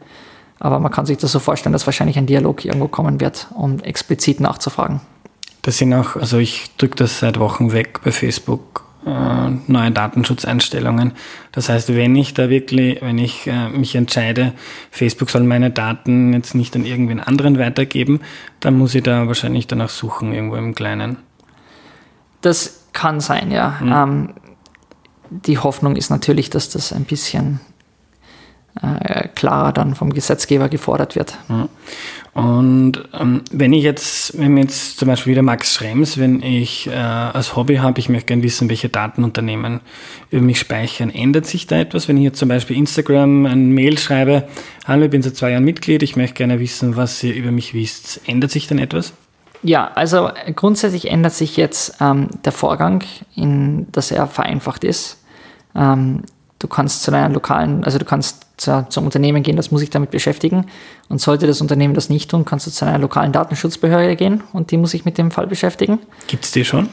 Aber 0.59 0.81
man 0.81 0.91
kann 0.91 1.05
sich 1.05 1.17
das 1.17 1.31
so 1.31 1.39
vorstellen, 1.39 1.71
dass 1.71 1.85
wahrscheinlich 1.85 2.17
ein 2.17 2.25
Dialog 2.25 2.65
irgendwo 2.65 2.89
kommen 2.89 3.21
wird, 3.21 3.47
um 3.55 3.79
explizit 3.79 4.41
nachzufragen. 4.41 4.99
Das 5.61 5.77
sind 5.77 5.93
auch, 5.93 6.17
also 6.17 6.39
ich 6.39 6.75
drücke 6.75 6.97
das 6.97 7.19
seit 7.19 7.39
Wochen 7.39 7.71
weg 7.71 8.01
bei 8.03 8.11
Facebook 8.11 8.83
äh, 9.05 9.49
neue 9.67 9.91
Datenschutzeinstellungen. 9.91 11.13
Das 11.51 11.69
heißt, 11.69 11.95
wenn 11.95 12.15
ich 12.15 12.33
da 12.33 12.49
wirklich, 12.49 13.01
wenn 13.01 13.17
ich 13.17 13.47
äh, 13.47 13.69
mich 13.69 13.95
entscheide, 13.95 14.53
Facebook 14.91 15.29
soll 15.29 15.43
meine 15.43 15.71
Daten 15.71 16.33
jetzt 16.33 16.55
nicht 16.55 16.75
an 16.75 16.85
irgendwen 16.85 17.19
anderen 17.19 17.59
weitergeben, 17.59 18.21
dann 18.59 18.77
muss 18.77 18.95
ich 18.95 19.03
da 19.03 19.27
wahrscheinlich 19.27 19.67
danach 19.67 19.89
suchen, 19.89 20.33
irgendwo 20.33 20.55
im 20.55 20.75
Kleinen. 20.75 21.17
Das 22.41 22.87
kann 22.93 23.19
sein, 23.19 23.51
ja. 23.51 23.79
Mhm. 23.81 23.91
Ähm, 23.91 24.33
die 25.29 25.57
Hoffnung 25.57 25.95
ist 25.95 26.09
natürlich, 26.09 26.49
dass 26.49 26.69
das 26.69 26.93
ein 26.93 27.03
bisschen 27.03 27.59
klarer 29.45 29.73
dann 29.73 29.93
vom 29.93 30.11
Gesetzgeber 30.11 30.69
gefordert 30.69 31.15
wird. 31.15 31.37
Und 32.33 32.93
ähm, 33.13 33.43
wenn 33.51 33.73
ich 33.73 33.83
jetzt, 33.83 34.37
wenn 34.39 34.57
jetzt 34.57 34.97
zum 34.97 35.07
Beispiel 35.07 35.31
wieder 35.31 35.43
Max 35.43 35.75
Schrems, 35.75 36.17
wenn 36.17 36.41
ich 36.41 36.87
äh, 36.87 36.93
als 36.93 37.55
Hobby 37.55 37.75
habe, 37.75 37.99
ich 37.99 38.09
möchte 38.09 38.25
gerne 38.25 38.41
wissen, 38.41 38.69
welche 38.69 38.89
Datenunternehmen 38.89 39.81
über 40.31 40.41
mich 40.41 40.59
speichern, 40.59 41.11
ändert 41.11 41.45
sich 41.45 41.67
da 41.67 41.77
etwas? 41.77 42.07
Wenn 42.07 42.17
ich 42.17 42.23
jetzt 42.23 42.39
zum 42.39 42.49
Beispiel 42.49 42.75
Instagram 42.75 43.45
ein 43.45 43.69
Mail 43.69 43.99
schreibe, 43.99 44.47
hallo, 44.87 45.05
ich 45.05 45.11
bin 45.11 45.21
seit 45.21 45.35
zwei 45.35 45.51
Jahren 45.51 45.63
Mitglied, 45.63 46.01
ich 46.01 46.15
möchte 46.15 46.33
gerne 46.33 46.59
wissen, 46.59 46.97
was 46.97 47.23
ihr 47.23 47.35
über 47.35 47.51
mich 47.51 47.75
wisst, 47.75 48.21
ändert 48.25 48.49
sich 48.49 48.65
dann 48.65 48.79
etwas? 48.79 49.13
Ja, 49.61 49.91
also 49.93 50.29
grundsätzlich 50.55 51.09
ändert 51.11 51.33
sich 51.33 51.55
jetzt 51.55 51.97
ähm, 52.01 52.29
der 52.43 52.51
Vorgang, 52.51 53.03
in, 53.35 53.91
dass 53.91 54.09
er 54.09 54.25
vereinfacht 54.25 54.83
ist. 54.83 55.23
Ähm, 55.75 56.23
du 56.65 56.69
kannst 56.69 57.03
zu 57.03 57.11
deiner 57.11 57.29
lokalen, 57.29 57.83
also 57.83 57.99
du 57.99 58.05
kannst 58.05 58.47
zu, 58.57 58.85
zum 58.89 59.05
Unternehmen 59.05 59.43
gehen, 59.43 59.55
das 59.55 59.69
muss 59.69 59.81
sich 59.81 59.91
damit 59.91 60.09
beschäftigen. 60.09 60.65
Und 61.09 61.21
sollte 61.21 61.45
das 61.45 61.61
Unternehmen 61.61 61.93
das 61.93 62.09
nicht 62.09 62.31
tun, 62.31 62.43
kannst 62.43 62.65
du 62.65 62.71
zu 62.71 62.85
einer 62.85 62.97
lokalen 62.97 63.31
Datenschutzbehörde 63.31 64.15
gehen 64.15 64.41
und 64.51 64.71
die 64.71 64.77
muss 64.77 64.91
sich 64.91 65.05
mit 65.05 65.19
dem 65.19 65.29
Fall 65.29 65.45
beschäftigen. 65.45 65.99
Gibt 66.27 66.45
es 66.45 66.51
die 66.51 66.65
schon? 66.65 66.89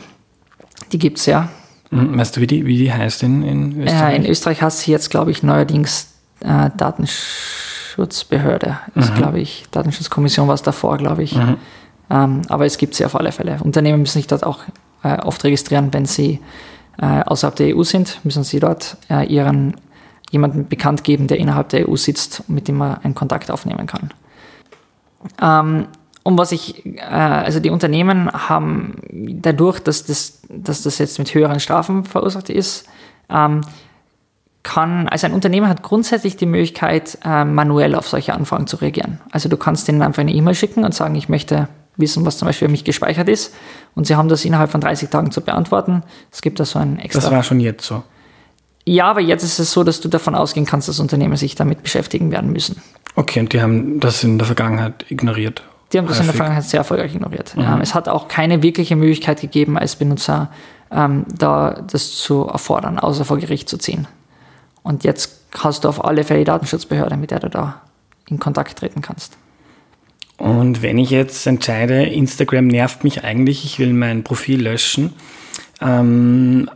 Die 0.92 0.98
gibt 0.98 1.18
es 1.18 1.26
ja. 1.26 1.48
Mhm. 1.90 2.18
Weißt 2.18 2.36
du, 2.36 2.42
wie 2.42 2.46
die, 2.46 2.66
wie 2.66 2.76
die 2.76 2.92
heißt 2.92 3.22
in, 3.22 3.42
in 3.42 3.82
Österreich? 3.82 4.12
Äh, 4.12 4.16
in 4.16 4.26
Österreich 4.26 4.60
heißt 4.60 4.80
sie 4.80 4.90
jetzt, 4.90 5.10
glaube 5.10 5.30
ich, 5.30 5.42
neuerdings 5.42 6.08
äh, 6.40 6.68
Datenschutzbehörde. 6.76 8.78
Mhm. 8.94 9.02
Ist, 9.02 9.14
glaube 9.14 9.40
ich, 9.40 9.64
Datenschutzkommission 9.70 10.48
war 10.48 10.54
es 10.54 10.62
davor, 10.62 10.98
glaube 10.98 11.22
ich. 11.22 11.34
Mhm. 11.34 11.56
Ähm, 12.10 12.42
aber 12.48 12.66
es 12.66 12.76
gibt 12.76 12.94
sie 12.94 13.06
auf 13.06 13.16
alle 13.16 13.32
Fälle. 13.32 13.58
Unternehmen 13.62 14.00
müssen 14.00 14.18
sich 14.18 14.26
dort 14.26 14.44
auch 14.44 14.60
äh, 15.02 15.16
oft 15.22 15.42
registrieren, 15.44 15.92
wenn 15.92 16.04
sie 16.04 16.40
äh, 17.00 17.22
außerhalb 17.22 17.56
der 17.56 17.76
EU 17.76 17.82
sind, 17.82 18.20
müssen 18.24 18.44
sie 18.44 18.60
dort 18.60 18.96
äh, 19.10 19.26
ihren 19.26 19.74
jemanden 20.30 20.66
bekannt 20.66 21.04
geben, 21.04 21.28
der 21.28 21.38
innerhalb 21.38 21.68
der 21.68 21.88
EU 21.88 21.96
sitzt, 21.96 22.48
mit 22.48 22.66
dem 22.66 22.76
man 22.78 22.96
einen 23.02 23.14
Kontakt 23.14 23.50
aufnehmen 23.50 23.86
kann. 23.86 24.10
Ähm, 25.40 25.86
und 26.24 26.38
was 26.38 26.52
ich, 26.52 26.86
äh, 26.86 27.00
also 27.00 27.60
die 27.60 27.70
Unternehmen 27.70 28.30
haben 28.30 28.94
dadurch, 29.10 29.80
dass 29.80 30.04
das, 30.04 30.40
dass 30.48 30.82
das 30.82 30.98
jetzt 30.98 31.18
mit 31.18 31.34
höheren 31.34 31.60
Strafen 31.60 32.04
verursacht 32.04 32.48
ist, 32.48 32.86
ähm, 33.28 33.60
kann, 34.62 35.08
also 35.08 35.26
ein 35.26 35.32
Unternehmen 35.32 35.68
hat 35.68 35.82
grundsätzlich 35.82 36.36
die 36.36 36.46
Möglichkeit, 36.46 37.18
äh, 37.24 37.44
manuell 37.44 37.94
auf 37.94 38.08
solche 38.08 38.32
Anfragen 38.32 38.66
zu 38.66 38.76
reagieren. 38.76 39.20
Also 39.32 39.48
du 39.48 39.56
kannst 39.56 39.88
denen 39.88 40.02
einfach 40.02 40.20
eine 40.20 40.32
E-Mail 40.32 40.54
schicken 40.54 40.84
und 40.84 40.94
sagen, 40.94 41.16
ich 41.16 41.28
möchte 41.28 41.68
wissen, 41.96 42.24
was 42.24 42.38
zum 42.38 42.46
Beispiel 42.46 42.68
für 42.68 42.72
mich 42.72 42.84
gespeichert 42.84 43.28
ist. 43.28 43.54
Und 43.94 44.06
sie 44.06 44.16
haben 44.16 44.28
das 44.28 44.44
innerhalb 44.44 44.70
von 44.70 44.80
30 44.80 45.10
Tagen 45.10 45.30
zu 45.30 45.40
beantworten. 45.40 46.02
Es 46.30 46.42
gibt 46.42 46.60
da 46.60 46.64
so 46.64 46.78
ein 46.78 46.98
extra. 46.98 47.20
Das 47.20 47.30
war 47.30 47.42
schon 47.42 47.60
jetzt 47.60 47.84
so. 47.84 48.02
Ja, 48.84 49.06
aber 49.06 49.20
jetzt 49.20 49.44
ist 49.44 49.58
es 49.58 49.70
so, 49.70 49.84
dass 49.84 50.00
du 50.00 50.08
davon 50.08 50.34
ausgehen 50.34 50.66
kannst, 50.66 50.88
dass 50.88 50.98
Unternehmen 50.98 51.36
sich 51.36 51.54
damit 51.54 51.82
beschäftigen 51.82 52.32
werden 52.32 52.52
müssen. 52.52 52.82
Okay, 53.14 53.40
und 53.40 53.52
die 53.52 53.60
haben 53.60 54.00
das 54.00 54.24
in 54.24 54.38
der 54.38 54.46
Vergangenheit 54.46 55.04
ignoriert. 55.08 55.62
Die 55.92 55.98
haben 55.98 56.06
das 56.06 56.16
häufig. 56.16 56.20
in 56.22 56.26
der 56.26 56.34
Vergangenheit 56.36 56.64
sehr 56.64 56.78
erfolgreich 56.78 57.14
ignoriert. 57.14 57.56
Mhm. 57.56 57.62
Ähm, 57.62 57.80
es 57.80 57.94
hat 57.94 58.08
auch 58.08 58.26
keine 58.26 58.62
wirkliche 58.62 58.96
Möglichkeit 58.96 59.40
gegeben, 59.40 59.78
als 59.78 59.96
Benutzer 59.96 60.50
ähm, 60.90 61.26
da 61.32 61.82
das 61.90 62.16
zu 62.16 62.46
erfordern, 62.46 62.98
außer 62.98 63.24
vor 63.24 63.38
Gericht 63.38 63.68
zu 63.68 63.76
ziehen. 63.76 64.08
Und 64.82 65.04
jetzt 65.04 65.42
hast 65.58 65.84
du 65.84 65.88
auf 65.88 66.04
alle 66.04 66.24
Fälle 66.24 66.40
die 66.40 66.46
Datenschutzbehörde, 66.46 67.16
mit 67.16 67.30
der 67.30 67.40
du 67.40 67.50
da 67.50 67.82
in 68.28 68.38
Kontakt 68.38 68.78
treten 68.78 69.00
kannst. 69.00 69.36
Und 70.42 70.82
wenn 70.82 70.98
ich 70.98 71.10
jetzt 71.10 71.46
entscheide, 71.46 72.02
Instagram 72.02 72.66
nervt 72.66 73.04
mich 73.04 73.22
eigentlich, 73.22 73.64
ich 73.64 73.78
will 73.78 73.92
mein 73.92 74.24
Profil 74.24 74.60
löschen, 74.62 75.12
ähm, 75.80 76.68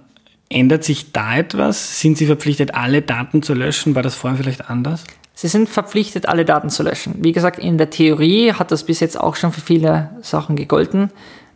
Ändert 0.49 0.85
sich 0.85 1.11
da 1.11 1.39
etwas? 1.39 2.01
Sind 2.01 2.17
Sie 2.17 2.27
verpflichtet, 2.27 2.75
alle 2.75 3.03
Daten 3.03 3.43
zu 3.43 3.53
löschen? 3.53 3.97
War 3.97 4.03
das 4.03 4.15
vorher 4.15 4.39
vielleicht 4.39 4.71
anders? 4.71 5.03
Sie 5.35 5.49
sind 5.49 5.69
verpflichtet, 5.69 6.29
alle 6.29 6.45
Daten 6.45 6.71
zu 6.71 6.85
löschen. 6.85 7.17
Wie 7.19 7.33
gesagt, 7.33 7.59
in 7.59 7.79
der 7.79 7.91
Theorie 7.91 8.53
hat 8.53 8.71
das 8.71 8.85
bis 8.85 9.01
jetzt 9.01 9.19
auch 9.19 9.35
schon 9.35 9.53
für 9.53 9.61
viele 9.61 10.11
Sachen 10.23 10.55
gegolten. 10.55 11.11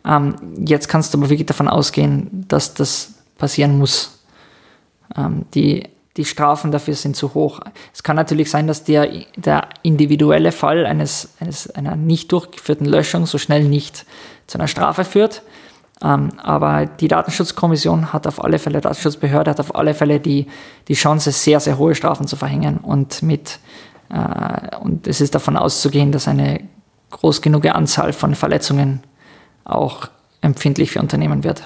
Ähm, 0.05 0.35
jetzt 0.65 0.89
kannst 0.89 1.13
du 1.13 1.19
aber 1.19 1.29
wirklich 1.29 1.45
davon 1.45 1.69
ausgehen, 1.69 2.45
dass 2.49 2.73
das 2.73 3.13
passieren 3.37 3.77
muss. 3.77 4.23
Ähm, 5.15 5.45
die, 5.53 5.87
die 6.17 6.25
Strafen 6.25 6.71
dafür 6.71 6.95
sind 6.95 7.15
zu 7.15 7.33
hoch. 7.33 7.61
Es 7.93 8.03
kann 8.03 8.15
natürlich 8.15 8.51
sein, 8.51 8.67
dass 8.67 8.83
der, 8.83 9.09
der 9.37 9.69
individuelle 9.81 10.51
Fall 10.51 10.85
eines, 10.85 11.33
eines, 11.39 11.69
einer 11.69 11.95
nicht 11.95 12.31
durchgeführten 12.31 12.85
Löschung 12.85 13.25
so 13.25 13.37
schnell 13.37 13.63
nicht 13.63 14.05
zu 14.47 14.57
einer 14.57 14.67
Strafe 14.67 15.05
führt. 15.05 15.41
Ähm, 16.03 16.31
aber 16.41 16.85
die 16.85 17.07
Datenschutzkommission 17.07 18.11
hat 18.11 18.27
auf 18.27 18.43
alle 18.43 18.59
Fälle, 18.59 18.81
Datenschutzbehörde 18.81 19.51
hat 19.51 19.59
auf 19.59 19.75
alle 19.75 19.93
Fälle 19.93 20.19
die, 20.19 20.47
die 20.87 20.95
Chance, 20.95 21.31
sehr, 21.31 21.59
sehr 21.59 21.77
hohe 21.77 21.95
Strafen 21.95 22.27
zu 22.27 22.35
verhängen. 22.35 22.77
Und, 22.77 23.21
mit, 23.21 23.59
äh, 24.09 24.75
und 24.77 25.07
es 25.07 25.21
ist 25.21 25.35
davon 25.35 25.55
auszugehen, 25.55 26.11
dass 26.11 26.27
eine 26.27 26.61
groß 27.11 27.41
genug 27.41 27.65
Anzahl 27.67 28.13
von 28.13 28.35
Verletzungen 28.35 29.03
auch 29.63 30.07
empfindlich 30.41 30.91
für 30.91 30.99
Unternehmen 30.99 31.43
wird. 31.43 31.63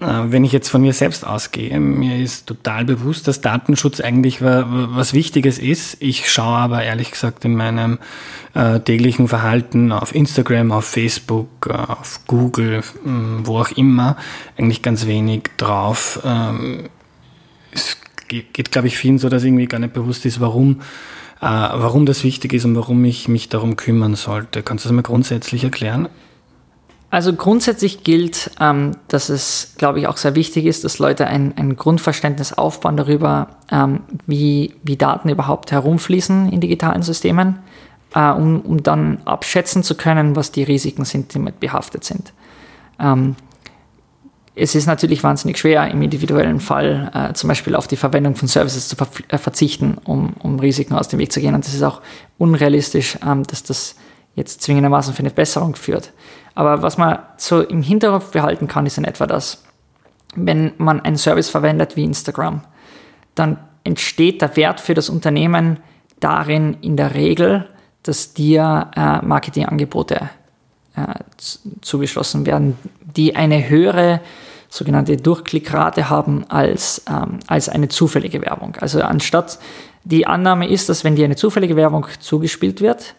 Äh, 0.00 0.06
wenn 0.26 0.44
ich 0.44 0.52
jetzt 0.52 0.68
von 0.68 0.82
mir 0.82 0.92
selbst 0.92 1.26
ausgehe, 1.26 1.78
mir 1.78 2.18
ist 2.18 2.46
total 2.46 2.84
bewusst, 2.84 3.28
dass 3.28 3.40
Datenschutz 3.40 4.00
eigentlich 4.00 4.42
was 4.42 5.14
Wichtiges 5.14 5.58
ist. 5.58 5.96
Ich 6.00 6.30
schaue 6.30 6.56
aber 6.56 6.82
ehrlich 6.82 7.12
gesagt 7.12 7.44
in 7.44 7.54
meinem 7.54 7.98
äh, 8.54 8.80
täglichen 8.80 9.28
Verhalten 9.28 9.92
auf 9.92 10.14
Instagram, 10.14 10.72
auf 10.72 10.84
Facebook, 10.84 11.68
äh, 11.70 11.72
auf 11.72 12.20
Google, 12.26 12.82
wo 13.04 13.58
auch 13.58 13.70
immer, 13.72 14.16
eigentlich 14.56 14.82
ganz 14.82 15.06
wenig 15.06 15.44
drauf. 15.56 16.20
Ähm, 16.24 16.88
es 17.72 17.96
geht, 18.28 18.72
glaube 18.72 18.88
ich, 18.88 18.96
vielen 18.96 19.18
so, 19.18 19.28
dass 19.28 19.44
irgendwie 19.44 19.66
gar 19.66 19.78
nicht 19.78 19.92
bewusst 19.92 20.24
ist, 20.26 20.40
warum, 20.40 20.80
warum 21.40 22.06
das 22.06 22.24
wichtig 22.24 22.52
ist 22.54 22.64
und 22.64 22.74
warum 22.74 23.04
ich 23.04 23.28
mich 23.28 23.48
darum 23.48 23.76
kümmern 23.76 24.14
sollte. 24.14 24.62
Kannst 24.62 24.84
du 24.84 24.88
das 24.88 24.94
mal 24.94 25.02
grundsätzlich 25.02 25.64
erklären? 25.64 26.08
Also 27.10 27.32
grundsätzlich 27.32 28.02
gilt, 28.02 28.50
ähm, 28.60 28.96
dass 29.06 29.28
es, 29.28 29.74
glaube 29.78 30.00
ich, 30.00 30.08
auch 30.08 30.16
sehr 30.16 30.34
wichtig 30.34 30.66
ist, 30.66 30.82
dass 30.84 30.98
Leute 30.98 31.28
ein, 31.28 31.56
ein 31.56 31.76
Grundverständnis 31.76 32.52
aufbauen 32.52 32.96
darüber, 32.96 33.48
ähm, 33.70 34.00
wie, 34.26 34.74
wie 34.82 34.96
Daten 34.96 35.28
überhaupt 35.28 35.70
herumfließen 35.70 36.50
in 36.50 36.60
digitalen 36.60 37.02
Systemen. 37.02 37.60
äh, 38.14 38.30
um, 38.30 38.60
um 38.60 38.82
dann 38.82 39.18
abschätzen 39.24 39.82
zu 39.82 39.96
können, 39.96 40.36
was 40.36 40.52
die 40.52 40.62
Risiken 40.62 41.04
sind, 41.04 41.34
die 41.34 41.38
damit 41.38 41.60
behaftet 41.60 42.04
sind. 42.04 42.32
Ähm, 42.98 43.36
es 44.56 44.76
ist 44.76 44.86
natürlich 44.86 45.24
wahnsinnig 45.24 45.58
schwer, 45.58 45.90
im 45.90 46.00
individuellen 46.00 46.60
Fall 46.60 47.10
äh, 47.12 47.34
zum 47.34 47.48
Beispiel 47.48 47.74
auf 47.74 47.88
die 47.88 47.96
Verwendung 47.96 48.36
von 48.36 48.46
Services 48.46 48.88
zu 48.88 48.94
ver 48.94 49.08
äh, 49.28 49.36
verzichten, 49.36 49.98
um, 50.04 50.34
um 50.38 50.60
Risiken 50.60 50.94
aus 50.94 51.08
dem 51.08 51.18
Weg 51.18 51.32
zu 51.32 51.40
gehen. 51.40 51.54
Und 51.54 51.66
das 51.66 51.74
ist 51.74 51.82
auch 51.82 52.00
unrealistisch, 52.38 53.18
ähm, 53.26 53.42
dass 53.42 53.64
das 53.64 53.96
jetzt 54.34 54.62
zwingendermaßen 54.62 55.14
für 55.14 55.20
eine 55.20 55.30
Besserung 55.30 55.76
führt. 55.76 56.12
Aber 56.54 56.82
was 56.82 56.98
man 56.98 57.18
so 57.36 57.60
im 57.60 57.82
Hinterkopf 57.82 58.30
behalten 58.30 58.68
kann, 58.68 58.86
ist 58.86 58.98
in 58.98 59.04
etwa 59.04 59.26
das, 59.26 59.64
wenn 60.34 60.72
man 60.78 61.00
einen 61.00 61.16
Service 61.16 61.48
verwendet 61.48 61.96
wie 61.96 62.04
Instagram, 62.04 62.62
dann 63.34 63.58
entsteht 63.84 64.40
der 64.40 64.56
Wert 64.56 64.80
für 64.80 64.94
das 64.94 65.08
Unternehmen 65.08 65.78
darin 66.20 66.78
in 66.80 66.96
der 66.96 67.14
Regel, 67.14 67.68
dass 68.02 68.34
dir 68.34 68.90
äh, 68.96 69.24
Marketingangebote 69.24 70.30
äh, 70.96 71.14
zugeschlossen 71.80 72.46
werden, 72.46 72.78
die 73.00 73.36
eine 73.36 73.68
höhere 73.68 74.20
sogenannte 74.68 75.16
Durchklickrate 75.16 76.10
haben 76.10 76.44
als, 76.50 77.02
ähm, 77.08 77.38
als 77.46 77.68
eine 77.68 77.88
zufällige 77.88 78.42
Werbung. 78.42 78.76
Also 78.80 79.02
anstatt 79.02 79.58
die 80.04 80.26
Annahme 80.26 80.68
ist, 80.68 80.88
dass 80.88 81.04
wenn 81.04 81.16
dir 81.16 81.24
eine 81.24 81.36
zufällige 81.36 81.76
Werbung 81.76 82.06
zugespielt 82.20 82.80
wird, 82.80 83.14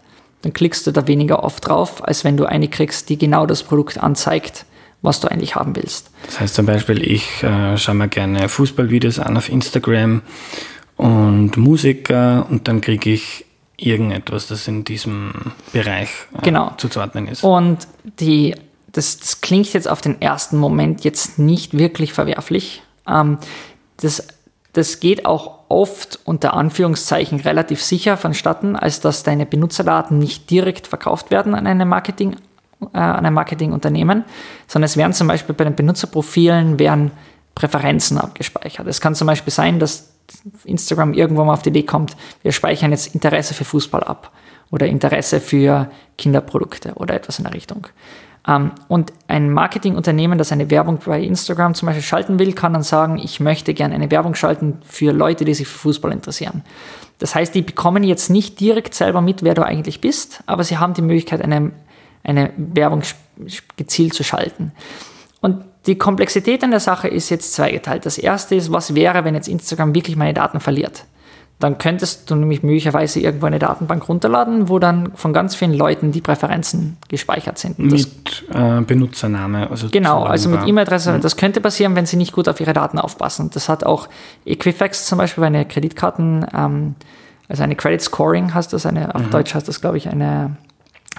dann 0.45 0.53
klickst 0.53 0.85
du 0.85 0.91
da 0.91 1.07
weniger 1.07 1.43
oft 1.43 1.67
drauf, 1.67 2.07
als 2.07 2.23
wenn 2.23 2.37
du 2.37 2.45
eine 2.45 2.67
kriegst, 2.67 3.09
die 3.09 3.17
genau 3.17 3.47
das 3.47 3.63
Produkt 3.63 3.97
anzeigt, 3.97 4.65
was 5.01 5.19
du 5.19 5.27
eigentlich 5.27 5.55
haben 5.55 5.75
willst. 5.75 6.11
Das 6.27 6.39
heißt 6.39 6.53
zum 6.53 6.67
Beispiel, 6.67 7.01
ich 7.01 7.41
äh, 7.41 7.75
schaue 7.77 7.95
mir 7.95 8.07
gerne 8.07 8.47
Fußballvideos 8.47 9.17
an 9.17 9.37
auf 9.37 9.49
Instagram 9.49 10.21
und 10.97 11.57
Musiker 11.57 12.45
und 12.47 12.67
dann 12.67 12.81
kriege 12.81 13.09
ich 13.09 13.45
irgendetwas, 13.77 14.45
das 14.45 14.67
in 14.67 14.83
diesem 14.83 15.33
Bereich 15.73 16.09
äh, 16.37 16.41
genau. 16.43 16.73
zuzuordnen 16.77 17.27
ist. 17.27 17.43
Und 17.43 17.79
die, 18.19 18.53
das, 18.91 19.17
das, 19.17 19.41
klingt 19.41 19.73
jetzt 19.73 19.87
auf 19.87 20.01
den 20.01 20.21
ersten 20.21 20.57
Moment 20.57 21.03
jetzt 21.03 21.39
nicht 21.39 21.75
wirklich 21.75 22.13
verwerflich. 22.13 22.83
Ähm, 23.07 23.39
das, 23.97 24.27
das 24.73 24.99
geht 24.99 25.25
auch 25.25 25.54
oft 25.67 26.19
unter 26.25 26.53
Anführungszeichen 26.53 27.39
relativ 27.39 27.81
sicher 27.81 28.17
vonstatten, 28.17 28.75
als 28.75 28.99
dass 28.99 29.23
deine 29.23 29.45
Benutzerdaten 29.45 30.17
nicht 30.17 30.49
direkt 30.49 30.87
verkauft 30.87 31.31
werden 31.31 31.55
an 31.55 31.67
eine 31.67 31.85
Marketing, 31.85 32.35
äh, 32.93 32.97
an 32.97 33.25
ein 33.25 33.33
Marketingunternehmen, 33.33 34.23
sondern 34.67 34.85
es 34.85 34.97
werden 34.97 35.13
zum 35.13 35.27
Beispiel 35.27 35.55
bei 35.55 35.63
den 35.63 35.75
Benutzerprofilen 35.75 36.79
werden 36.79 37.11
Präferenzen 37.55 38.17
abgespeichert. 38.17 38.85
Es 38.87 39.01
kann 39.01 39.15
zum 39.15 39.27
Beispiel 39.27 39.53
sein, 39.53 39.79
dass 39.79 40.11
Instagram 40.65 41.13
irgendwann 41.13 41.47
mal 41.47 41.53
auf 41.53 41.61
die 41.61 41.69
Idee 41.69 41.83
kommt, 41.83 42.15
wir 42.41 42.51
speichern 42.51 42.91
jetzt 42.91 43.13
Interesse 43.15 43.53
für 43.53 43.65
Fußball 43.65 44.03
ab 44.03 44.31
oder 44.71 44.87
Interesse 44.87 45.39
für 45.39 45.89
Kinderprodukte 46.17 46.93
oder 46.95 47.15
etwas 47.15 47.39
in 47.39 47.45
der 47.45 47.53
Richtung. 47.53 47.87
Ähm, 48.47 48.71
und 48.87 49.13
ein 49.27 49.51
Marketingunternehmen, 49.51 50.37
das 50.37 50.51
eine 50.51 50.69
Werbung 50.69 50.99
bei 51.05 51.21
Instagram 51.21 51.73
zum 51.73 51.87
Beispiel 51.87 52.03
schalten 52.03 52.39
will, 52.39 52.53
kann 52.53 52.73
dann 52.73 52.83
sagen, 52.83 53.17
ich 53.17 53.39
möchte 53.39 53.73
gerne 53.73 53.95
eine 53.95 54.11
Werbung 54.11 54.35
schalten 54.35 54.79
für 54.85 55.11
Leute, 55.11 55.45
die 55.45 55.53
sich 55.53 55.67
für 55.67 55.79
Fußball 55.79 56.11
interessieren. 56.11 56.63
Das 57.19 57.33
heißt, 57.33 57.55
die 57.55 57.61
bekommen 57.61 58.03
jetzt 58.03 58.29
nicht 58.29 58.59
direkt 58.59 58.93
selber 58.93 59.21
mit, 59.21 59.43
wer 59.43 59.53
du 59.53 59.65
eigentlich 59.65 60.01
bist, 60.01 60.43
aber 60.45 60.63
sie 60.63 60.77
haben 60.77 60.93
die 60.93 61.01
Möglichkeit, 61.01 61.41
eine, 61.41 61.71
eine 62.23 62.51
Werbung 62.57 63.01
gezielt 63.77 64.13
zu 64.13 64.23
schalten. 64.23 64.73
Und 65.41 65.63
die 65.85 65.97
Komplexität 65.97 66.63
an 66.63 66.71
der 66.71 66.79
Sache 66.79 67.07
ist 67.07 67.29
jetzt 67.29 67.53
zweigeteilt. 67.53 68.05
Das 68.05 68.17
erste 68.17 68.55
ist, 68.55 68.71
was 68.71 68.95
wäre, 68.95 69.23
wenn 69.23 69.35
jetzt 69.35 69.47
Instagram 69.47 69.93
wirklich 69.93 70.15
meine 70.15 70.33
Daten 70.33 70.59
verliert? 70.59 71.05
Dann 71.59 71.77
könntest 71.77 72.29
du 72.29 72.35
nämlich 72.35 72.63
möglicherweise 72.63 73.21
irgendwo 73.21 73.45
eine 73.45 73.59
Datenbank 73.59 74.09
runterladen, 74.09 74.67
wo 74.67 74.77
dann 74.77 75.13
von 75.15 75.31
ganz 75.31 75.55
vielen 75.55 75.73
Leuten 75.73 76.11
die 76.11 76.19
Präferenzen 76.19 76.97
gespeichert 77.07 77.57
sind. 77.57 77.79
mit 77.79 78.43
äh, 78.53 78.81
Benutzername. 78.81 79.69
Also 79.69 79.87
genau, 79.89 80.23
also 80.23 80.49
mit 80.49 80.67
E-Mail-Adresse. 80.67 81.13
Mhm. 81.13 81.21
Das 81.21 81.37
könnte 81.37 81.61
passieren, 81.61 81.95
wenn 81.95 82.05
sie 82.05 82.17
nicht 82.17 82.33
gut 82.33 82.49
auf 82.49 82.59
ihre 82.59 82.73
Daten 82.73 82.99
aufpassen. 82.99 83.51
Das 83.53 83.69
hat 83.69 83.85
auch 83.85 84.09
Equifax 84.45 85.05
zum 85.05 85.17
Beispiel 85.17 85.41
bei 85.41 85.47
einer 85.47 85.63
Kreditkarten, 85.63 86.45
ähm, 86.53 86.95
also 87.47 87.63
eine 87.63 87.75
Credit 87.77 88.01
Scoring 88.01 88.53
heißt 88.53 88.73
das, 88.73 88.85
eine, 88.85 89.15
auf 89.15 89.21
mhm. 89.21 89.29
Deutsch 89.31 89.55
heißt 89.55 89.67
das, 89.67 89.79
glaube 89.79 89.95
ich, 89.97 90.09
eine 90.09 90.57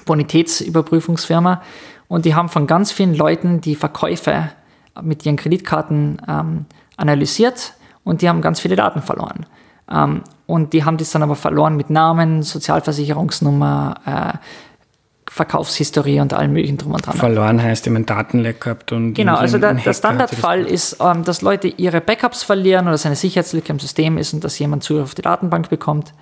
Bonitätsüberprüfungsfirma. 0.05 1.63
Und 2.09 2.27
die 2.27 2.35
haben 2.35 2.51
von 2.51 2.67
ganz 2.67 2.93
vielen 2.93 3.15
Leuten 3.15 3.63
die 3.63 3.75
Verkäufe 3.75 4.51
mit 5.03 5.25
ihren 5.25 5.37
Kreditkarten 5.37 6.21
ähm, 6.29 6.67
analysiert 6.97 7.73
und 8.05 8.23
die 8.23 8.29
haben 8.29 8.43
ganz 8.43 8.61
viele 8.61 8.77
Daten 8.77 9.03
verloren. 9.03 9.47
Ähm, 9.91 10.23
und 10.47 10.73
die 10.73 10.85
haben 10.85 10.97
das 10.97 11.11
dann 11.11 11.23
aber 11.23 11.37
verloren 11.37 11.77
mit 11.77 11.91
Namen, 11.91 12.43
Sozialversicherungsnummer, 12.43 13.95
äh, 14.05 14.39
Verkaufshistorie 15.29 16.21
und 16.21 16.33
allem 16.33 16.53
möglichen 16.53 16.79
drum 16.79 16.93
und 16.93 17.07
dran. 17.07 17.17
Verloren 17.17 17.61
heißt, 17.61 17.87
ein 17.89 18.07
Datenleck 18.07 18.61
gehabt 18.61 18.93
und. 18.93 19.15
Genau, 19.15 19.35
also 19.35 19.59
der, 19.59 19.75
der 19.75 19.93
Standardfall 19.93 20.65
ist, 20.65 20.99
ähm, 21.01 21.25
dass 21.25 21.43
Leute 21.43 21.69
ihre 21.69 22.01
Backups 22.01 22.43
verlieren 22.43 22.85
oder 22.87 22.93
dass 22.93 23.07
eine 23.07 23.17
Sicherheitslücke 23.17 23.71
im 23.71 23.79
System 23.79 24.19
ist 24.19 24.33
und 24.33 24.45
dass 24.45 24.59
jemand 24.59 24.85
Zugriff 24.85 25.05
auf 25.05 25.15
die 25.15 25.23
Datenbank 25.23 25.69
bekommt. 25.69 26.15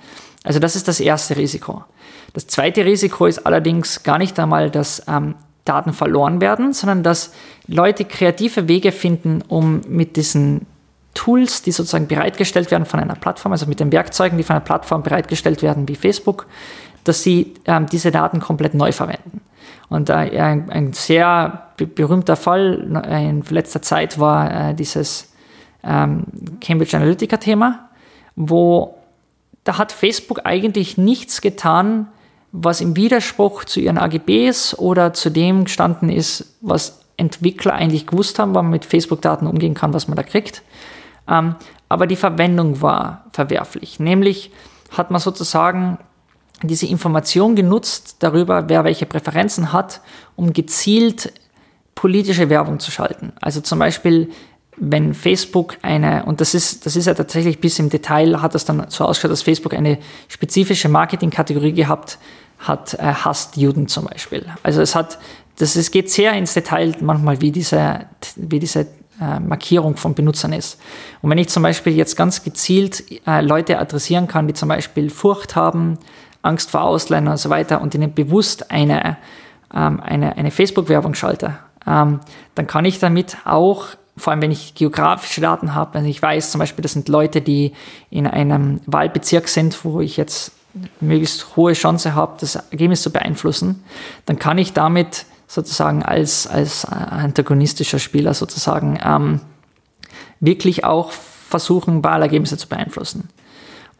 Also 0.42 0.58
das 0.58 0.74
ist 0.74 0.88
das 0.88 1.00
erste 1.00 1.36
Risiko. 1.36 1.84
Das 2.32 2.46
zweite 2.46 2.84
Risiko 2.84 3.26
ist 3.26 3.46
allerdings 3.46 4.02
gar 4.02 4.18
nicht 4.18 4.38
einmal, 4.40 4.70
dass 4.70 5.02
ähm, 5.06 5.36
Daten 5.64 5.92
verloren 5.92 6.40
werden, 6.40 6.72
sondern 6.72 7.02
dass 7.02 7.32
Leute 7.66 8.04
kreative 8.04 8.68
Wege 8.68 8.92
finden, 8.92 9.42
um 9.46 9.80
mit 9.88 10.16
diesen 10.16 10.66
Tools, 11.14 11.62
die 11.62 11.72
sozusagen 11.72 12.08
bereitgestellt 12.08 12.70
werden 12.70 12.84
von 12.84 13.00
einer 13.00 13.14
Plattform, 13.14 13.52
also 13.52 13.66
mit 13.66 13.80
den 13.80 13.92
Werkzeugen, 13.92 14.36
die 14.36 14.44
von 14.44 14.56
einer 14.56 14.64
Plattform 14.64 15.02
bereitgestellt 15.02 15.62
werden 15.62 15.88
wie 15.88 15.94
Facebook, 15.94 16.46
dass 17.04 17.22
sie 17.22 17.54
ähm, 17.66 17.86
diese 17.86 18.10
Daten 18.10 18.40
komplett 18.40 18.74
neu 18.74 18.92
verwenden. 18.92 19.40
Und 19.88 20.10
äh, 20.10 20.14
ein, 20.14 20.70
ein, 20.70 20.92
sehr 20.92 21.68
berühmter 21.76 22.36
Fall 22.36 23.02
in 23.12 23.42
letzter 23.48 23.82
Zeit 23.82 24.18
war 24.18 24.70
äh, 24.70 24.74
dieses 24.74 25.32
ähm, 25.82 26.24
Cambridge 26.60 26.96
Analytica-Thema, 26.96 27.90
wo 28.36 28.98
da 29.64 29.78
hat 29.78 29.92
Facebook 29.92 30.42
eigentlich 30.44 30.98
nichts 30.98 31.40
getan, 31.40 32.08
was 32.52 32.80
im 32.80 32.96
Widerspruch 32.96 33.64
zu 33.64 33.80
ihren 33.80 33.98
AGBs 33.98 34.78
oder 34.78 35.12
zu 35.12 35.30
dem 35.30 35.64
gestanden 35.64 36.08
ist, 36.08 36.56
was 36.60 37.00
Entwickler 37.16 37.74
eigentlich 37.74 38.06
gewusst 38.06 38.38
haben, 38.38 38.54
wann 38.54 38.66
man 38.66 38.72
mit 38.72 38.84
Facebook-Daten 38.84 39.46
umgehen 39.46 39.74
kann, 39.74 39.92
was 39.92 40.08
man 40.08 40.16
da 40.16 40.22
kriegt. 40.22 40.62
Ähm, 41.28 41.56
aber 41.88 42.06
die 42.06 42.16
Verwendung 42.16 42.82
war 42.82 43.26
verwerflich. 43.32 44.00
Nämlich 44.00 44.50
hat 44.90 45.10
man 45.10 45.20
sozusagen 45.20 45.98
diese 46.62 46.86
Information 46.86 47.54
genutzt 47.56 48.16
darüber, 48.20 48.68
wer 48.68 48.84
welche 48.84 49.06
Präferenzen 49.06 49.72
hat, 49.72 50.00
um 50.36 50.52
gezielt 50.52 51.32
politische 51.94 52.48
Werbung 52.50 52.80
zu 52.80 52.90
schalten. 52.90 53.32
Also 53.40 53.60
zum 53.60 53.78
Beispiel, 53.78 54.30
wenn 54.76 55.14
Facebook 55.14 55.76
eine, 55.82 56.24
und 56.24 56.40
das 56.40 56.54
ist, 56.54 56.86
das 56.86 56.96
ist 56.96 57.06
ja 57.06 57.14
tatsächlich 57.14 57.60
bis 57.60 57.78
im 57.78 57.90
Detail, 57.90 58.40
hat 58.42 58.54
das 58.54 58.64
dann 58.64 58.86
so 58.88 59.04
ausgeschaut, 59.04 59.30
dass 59.30 59.42
Facebook 59.42 59.74
eine 59.74 59.98
spezifische 60.28 60.88
Marketingkategorie 60.88 61.72
gehabt 61.72 62.18
hat, 62.58 62.94
äh, 62.94 63.02
hasst 63.02 63.56
Juden 63.56 63.88
zum 63.88 64.06
Beispiel. 64.06 64.46
Also 64.62 64.80
es 64.80 64.94
hat, 64.94 65.18
das, 65.58 65.76
es 65.76 65.90
geht 65.90 66.10
sehr 66.10 66.32
ins 66.32 66.54
Detail 66.54 66.96
manchmal, 67.00 67.40
wie 67.40 67.52
diese, 67.52 68.06
wie 68.36 68.58
diese 68.58 68.86
äh, 69.20 69.40
Markierung 69.40 69.96
von 69.96 70.14
Benutzern 70.14 70.52
ist. 70.52 70.80
Und 71.22 71.30
wenn 71.30 71.38
ich 71.38 71.48
zum 71.48 71.62
Beispiel 71.62 71.94
jetzt 71.94 72.16
ganz 72.16 72.42
gezielt 72.42 73.04
äh, 73.26 73.40
Leute 73.40 73.78
adressieren 73.78 74.28
kann, 74.28 74.46
die 74.46 74.54
zum 74.54 74.68
Beispiel 74.68 75.10
Furcht 75.10 75.56
haben, 75.56 75.98
Angst 76.42 76.70
vor 76.70 76.82
Ausländern 76.82 77.32
und 77.32 77.38
so 77.38 77.50
weiter 77.50 77.80
und 77.80 77.94
ihnen 77.94 78.14
bewusst 78.14 78.70
eine, 78.70 79.16
ähm, 79.74 80.00
eine, 80.00 80.36
eine 80.36 80.50
Facebook-Werbung 80.50 81.14
schalte, 81.14 81.58
ähm, 81.86 82.20
dann 82.54 82.66
kann 82.66 82.84
ich 82.84 82.98
damit 82.98 83.38
auch 83.44 83.88
vor 84.16 84.32
allem 84.32 84.42
wenn 84.42 84.52
ich 84.52 84.74
geografische 84.74 85.40
Daten 85.40 85.74
habe, 85.74 85.94
wenn 85.94 86.06
ich 86.06 86.22
weiß 86.22 86.52
zum 86.52 86.60
Beispiel, 86.60 86.82
das 86.82 86.92
sind 86.92 87.08
Leute, 87.08 87.40
die 87.40 87.72
in 88.10 88.26
einem 88.26 88.80
Wahlbezirk 88.86 89.48
sind, 89.48 89.84
wo 89.84 90.00
ich 90.00 90.16
jetzt 90.16 90.52
möglichst 91.00 91.56
hohe 91.56 91.72
Chance 91.72 92.14
habe, 92.14 92.36
das 92.40 92.56
Ergebnis 92.56 93.02
zu 93.02 93.12
beeinflussen, 93.12 93.84
dann 94.26 94.38
kann 94.38 94.58
ich 94.58 94.72
damit 94.72 95.26
sozusagen 95.46 96.02
als, 96.02 96.46
als 96.46 96.84
antagonistischer 96.84 97.98
Spieler 97.98 98.34
sozusagen 98.34 98.98
ähm, 99.04 99.40
wirklich 100.40 100.84
auch 100.84 101.10
versuchen, 101.10 102.02
Wahlergebnisse 102.02 102.56
zu 102.56 102.68
beeinflussen. 102.68 103.28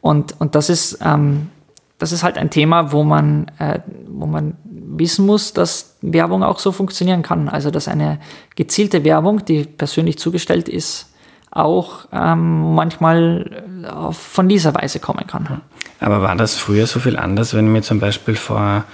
Und, 0.01 0.39
und 0.41 0.55
das, 0.55 0.69
ist, 0.69 0.99
ähm, 1.03 1.51
das 1.99 2.13
ist 2.13 2.23
halt 2.23 2.37
ein 2.37 2.51
Thema, 2.51 2.93
wo 2.93 3.05
man, 3.05 3.51
äh, 3.59 3.81
wo 4.07 4.27
man 4.27 4.57
wissen 4.65 5.27
muss, 5.27 5.53
dass 5.53 5.97
Werbung 6.03 6.43
auch 6.43 6.59
so 6.59 6.73
funktionieren 6.73 7.23
kann. 7.23 7.49
Also 7.49 7.71
dass 7.71 7.89
eine 7.89 8.21
gezielte 8.55 9.05
Werbung, 9.05 9.45
die 9.45 9.65
persönlich 9.65 10.19
zugestellt 10.19 10.69
ist, 10.69 11.14
auch 11.55 12.07
ähm, 12.13 12.75
manchmal 12.75 13.63
äh, 13.85 14.13
von 14.13 14.49
dieser 14.49 14.75
Weise 14.75 14.99
kommen 14.99 15.27
kann. 15.27 15.61
Aber 16.01 16.21
war 16.21 16.37
das 16.37 16.57
früher 16.57 16.87
so 16.87 17.01
viel 17.01 17.17
anders, 17.17 17.55
wenn 17.55 17.73
mir 17.73 17.83
zum 17.83 18.01
Beispiel 18.01 18.35
vor 18.35 18.85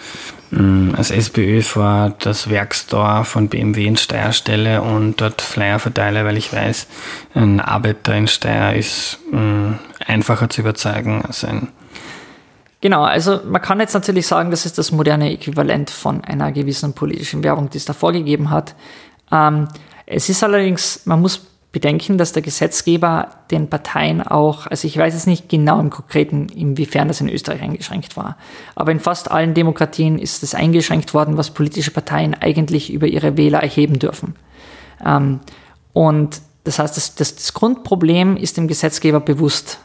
mh, 0.50 0.96
als 0.96 1.10
SPÖ 1.10 1.62
vor 1.62 2.14
das 2.18 2.50
Werkstor 2.50 3.24
von 3.24 3.48
BMW 3.48 3.86
in 3.86 3.96
Steyr 3.96 4.32
stelle 4.32 4.82
und 4.82 5.20
dort 5.20 5.40
Flyer 5.40 5.78
verteile, 5.78 6.24
weil 6.24 6.36
ich 6.36 6.52
weiß, 6.52 6.86
ein 7.34 7.60
Arbeiter 7.60 8.14
in 8.14 8.28
Steyr 8.28 8.74
ist 8.74 9.18
mh, 9.32 9.78
einfacher 10.06 10.50
zu 10.50 10.60
überzeugen 10.60 11.22
als 11.24 11.44
ein 11.44 11.68
Genau, 12.82 13.02
also 13.02 13.40
man 13.44 13.60
kann 13.60 13.78
jetzt 13.78 13.92
natürlich 13.92 14.26
sagen, 14.26 14.50
das 14.50 14.64
ist 14.64 14.78
das 14.78 14.90
moderne 14.90 15.30
Äquivalent 15.30 15.90
von 15.90 16.24
einer 16.24 16.50
gewissen 16.50 16.94
politischen 16.94 17.44
Werbung, 17.44 17.68
die 17.68 17.76
es 17.76 17.84
da 17.84 17.92
vorgegeben 17.92 18.48
hat. 18.48 18.74
Ähm, 19.30 19.68
es 20.06 20.30
ist 20.30 20.42
allerdings, 20.42 21.02
man 21.04 21.20
muss 21.20 21.49
bedenken, 21.72 22.18
dass 22.18 22.32
der 22.32 22.42
Gesetzgeber 22.42 23.28
den 23.50 23.70
Parteien 23.70 24.22
auch, 24.22 24.66
also 24.66 24.88
ich 24.88 24.96
weiß 24.96 25.14
es 25.14 25.26
nicht 25.26 25.48
genau 25.48 25.78
im 25.78 25.90
Konkreten, 25.90 26.48
inwiefern 26.48 27.08
das 27.08 27.20
in 27.20 27.28
Österreich 27.28 27.62
eingeschränkt 27.62 28.16
war, 28.16 28.36
aber 28.74 28.90
in 28.90 28.98
fast 28.98 29.30
allen 29.30 29.54
Demokratien 29.54 30.18
ist 30.18 30.42
es 30.42 30.54
eingeschränkt 30.54 31.14
worden, 31.14 31.36
was 31.36 31.52
politische 31.52 31.92
Parteien 31.92 32.34
eigentlich 32.34 32.92
über 32.92 33.06
ihre 33.06 33.36
Wähler 33.36 33.60
erheben 33.60 33.98
dürfen. 34.00 34.34
Ähm, 35.04 35.40
und 35.92 36.40
das 36.64 36.78
heißt, 36.78 36.96
das, 36.96 37.14
das, 37.14 37.36
das, 37.36 37.54
Grundproblem 37.54 38.36
ist 38.36 38.56
dem 38.56 38.68
Gesetzgeber 38.68 39.20
bewusst, 39.20 39.78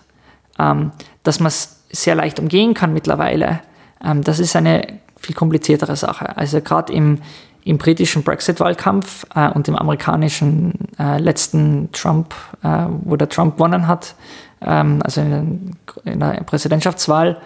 ähm, 0.60 0.92
dass 1.24 1.40
man 1.40 1.48
es 1.48 1.84
sehr 1.92 2.16
leicht 2.16 2.40
umgehen 2.40 2.74
kann 2.74 2.94
mittlerweile. 2.94 3.62
Ähm, 4.04 4.24
das 4.24 4.40
ist 4.40 4.56
eine 4.56 5.00
viel 5.18 5.36
kompliziertere 5.36 5.96
Sache. 5.96 6.36
Also 6.38 6.62
gerade 6.62 6.92
im, 6.94 7.22
im 7.66 7.80
britischen 7.80 8.24
Brexit-Wahlkampf 8.24 9.26
äh, 9.36 9.50
und 9.50 9.68
im 9.68 9.76
amerikanischen 9.76 10.74
äh, 10.98 11.18
letzten 11.18 11.92
Trump, 11.92 12.34
äh, 12.64 12.86
wo 13.04 13.16
der 13.18 13.28
Trump 13.28 13.58
gewonnen 13.58 13.88
hat, 13.88 14.16
ähm, 14.62 15.02
also 15.04 15.20
in, 15.22 15.76
in, 16.06 16.20
der 16.20 16.44
Präsidentschaftswahl, 16.46 17.42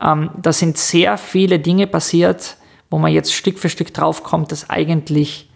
ähm, 0.00 0.30
da 0.40 0.52
sind 0.52 0.78
sehr 0.78 1.18
viele 1.18 1.58
Dinge 1.58 1.88
passiert, 1.88 2.56
wo 2.88 2.98
man 2.98 3.12
jetzt 3.12 3.34
Stück 3.34 3.58
für 3.58 3.68
Stück 3.68 3.92
draufkommt, 3.92 4.52
dass 4.52 4.70
eigentlich 4.70 5.50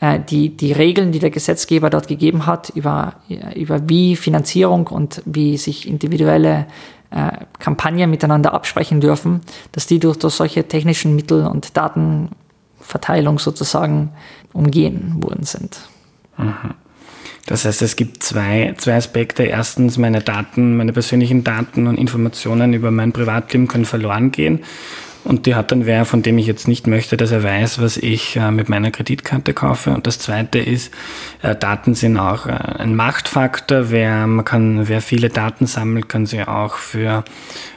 äh, 0.00 0.18
die, 0.18 0.56
die 0.56 0.72
Regeln, 0.72 1.12
die 1.12 1.20
der 1.20 1.30
Gesetzgeber 1.30 1.88
dort 1.88 2.08
gegeben 2.08 2.46
hat, 2.46 2.70
über, 2.70 3.14
über 3.54 3.88
wie 3.88 4.16
Finanzierung 4.16 4.88
und 4.88 5.22
wie 5.24 5.56
sich 5.56 5.86
individuelle 5.86 6.66
äh, 7.10 7.30
Kampagnen 7.60 8.10
miteinander 8.10 8.54
absprechen 8.54 9.00
dürfen, 9.00 9.42
dass 9.70 9.86
die 9.86 10.00
durch, 10.00 10.16
durch 10.16 10.34
solche 10.34 10.66
technischen 10.66 11.14
Mittel 11.14 11.46
und 11.46 11.76
Daten 11.76 12.30
Verteilung 12.82 13.38
sozusagen 13.38 14.12
umgehen 14.52 15.22
worden 15.22 15.44
sind. 15.44 15.80
Das 17.46 17.64
heißt, 17.64 17.82
es 17.82 17.96
gibt 17.96 18.22
zwei, 18.22 18.74
zwei 18.78 18.96
Aspekte. 18.96 19.44
Erstens, 19.44 19.98
meine 19.98 20.20
Daten, 20.20 20.76
meine 20.76 20.92
persönlichen 20.92 21.44
Daten 21.44 21.86
und 21.86 21.98
Informationen 21.98 22.72
über 22.72 22.90
mein 22.90 23.12
Privatleben 23.12 23.68
können 23.68 23.84
verloren 23.84 24.30
gehen. 24.30 24.60
Und 25.24 25.46
die 25.46 25.54
hat 25.54 25.70
dann 25.70 25.86
wer, 25.86 26.04
von 26.04 26.22
dem 26.22 26.36
ich 26.38 26.46
jetzt 26.46 26.66
nicht 26.66 26.88
möchte, 26.88 27.16
dass 27.16 27.30
er 27.30 27.44
weiß, 27.44 27.80
was 27.80 27.96
ich 27.96 28.34
äh, 28.36 28.50
mit 28.50 28.68
meiner 28.68 28.90
Kreditkarte 28.90 29.54
kaufe. 29.54 29.90
Und 29.90 30.08
das 30.08 30.18
zweite 30.18 30.58
ist, 30.58 30.92
äh, 31.42 31.54
Daten 31.54 31.94
sind 31.94 32.16
auch 32.18 32.46
äh, 32.46 32.50
ein 32.50 32.96
Machtfaktor. 32.96 33.90
Wer, 33.90 34.26
man 34.26 34.44
kann, 34.44 34.88
wer 34.88 35.00
viele 35.00 35.28
Daten 35.28 35.66
sammelt, 35.66 36.08
kann 36.08 36.26
sie 36.26 36.42
auch 36.42 36.74
für 36.74 37.24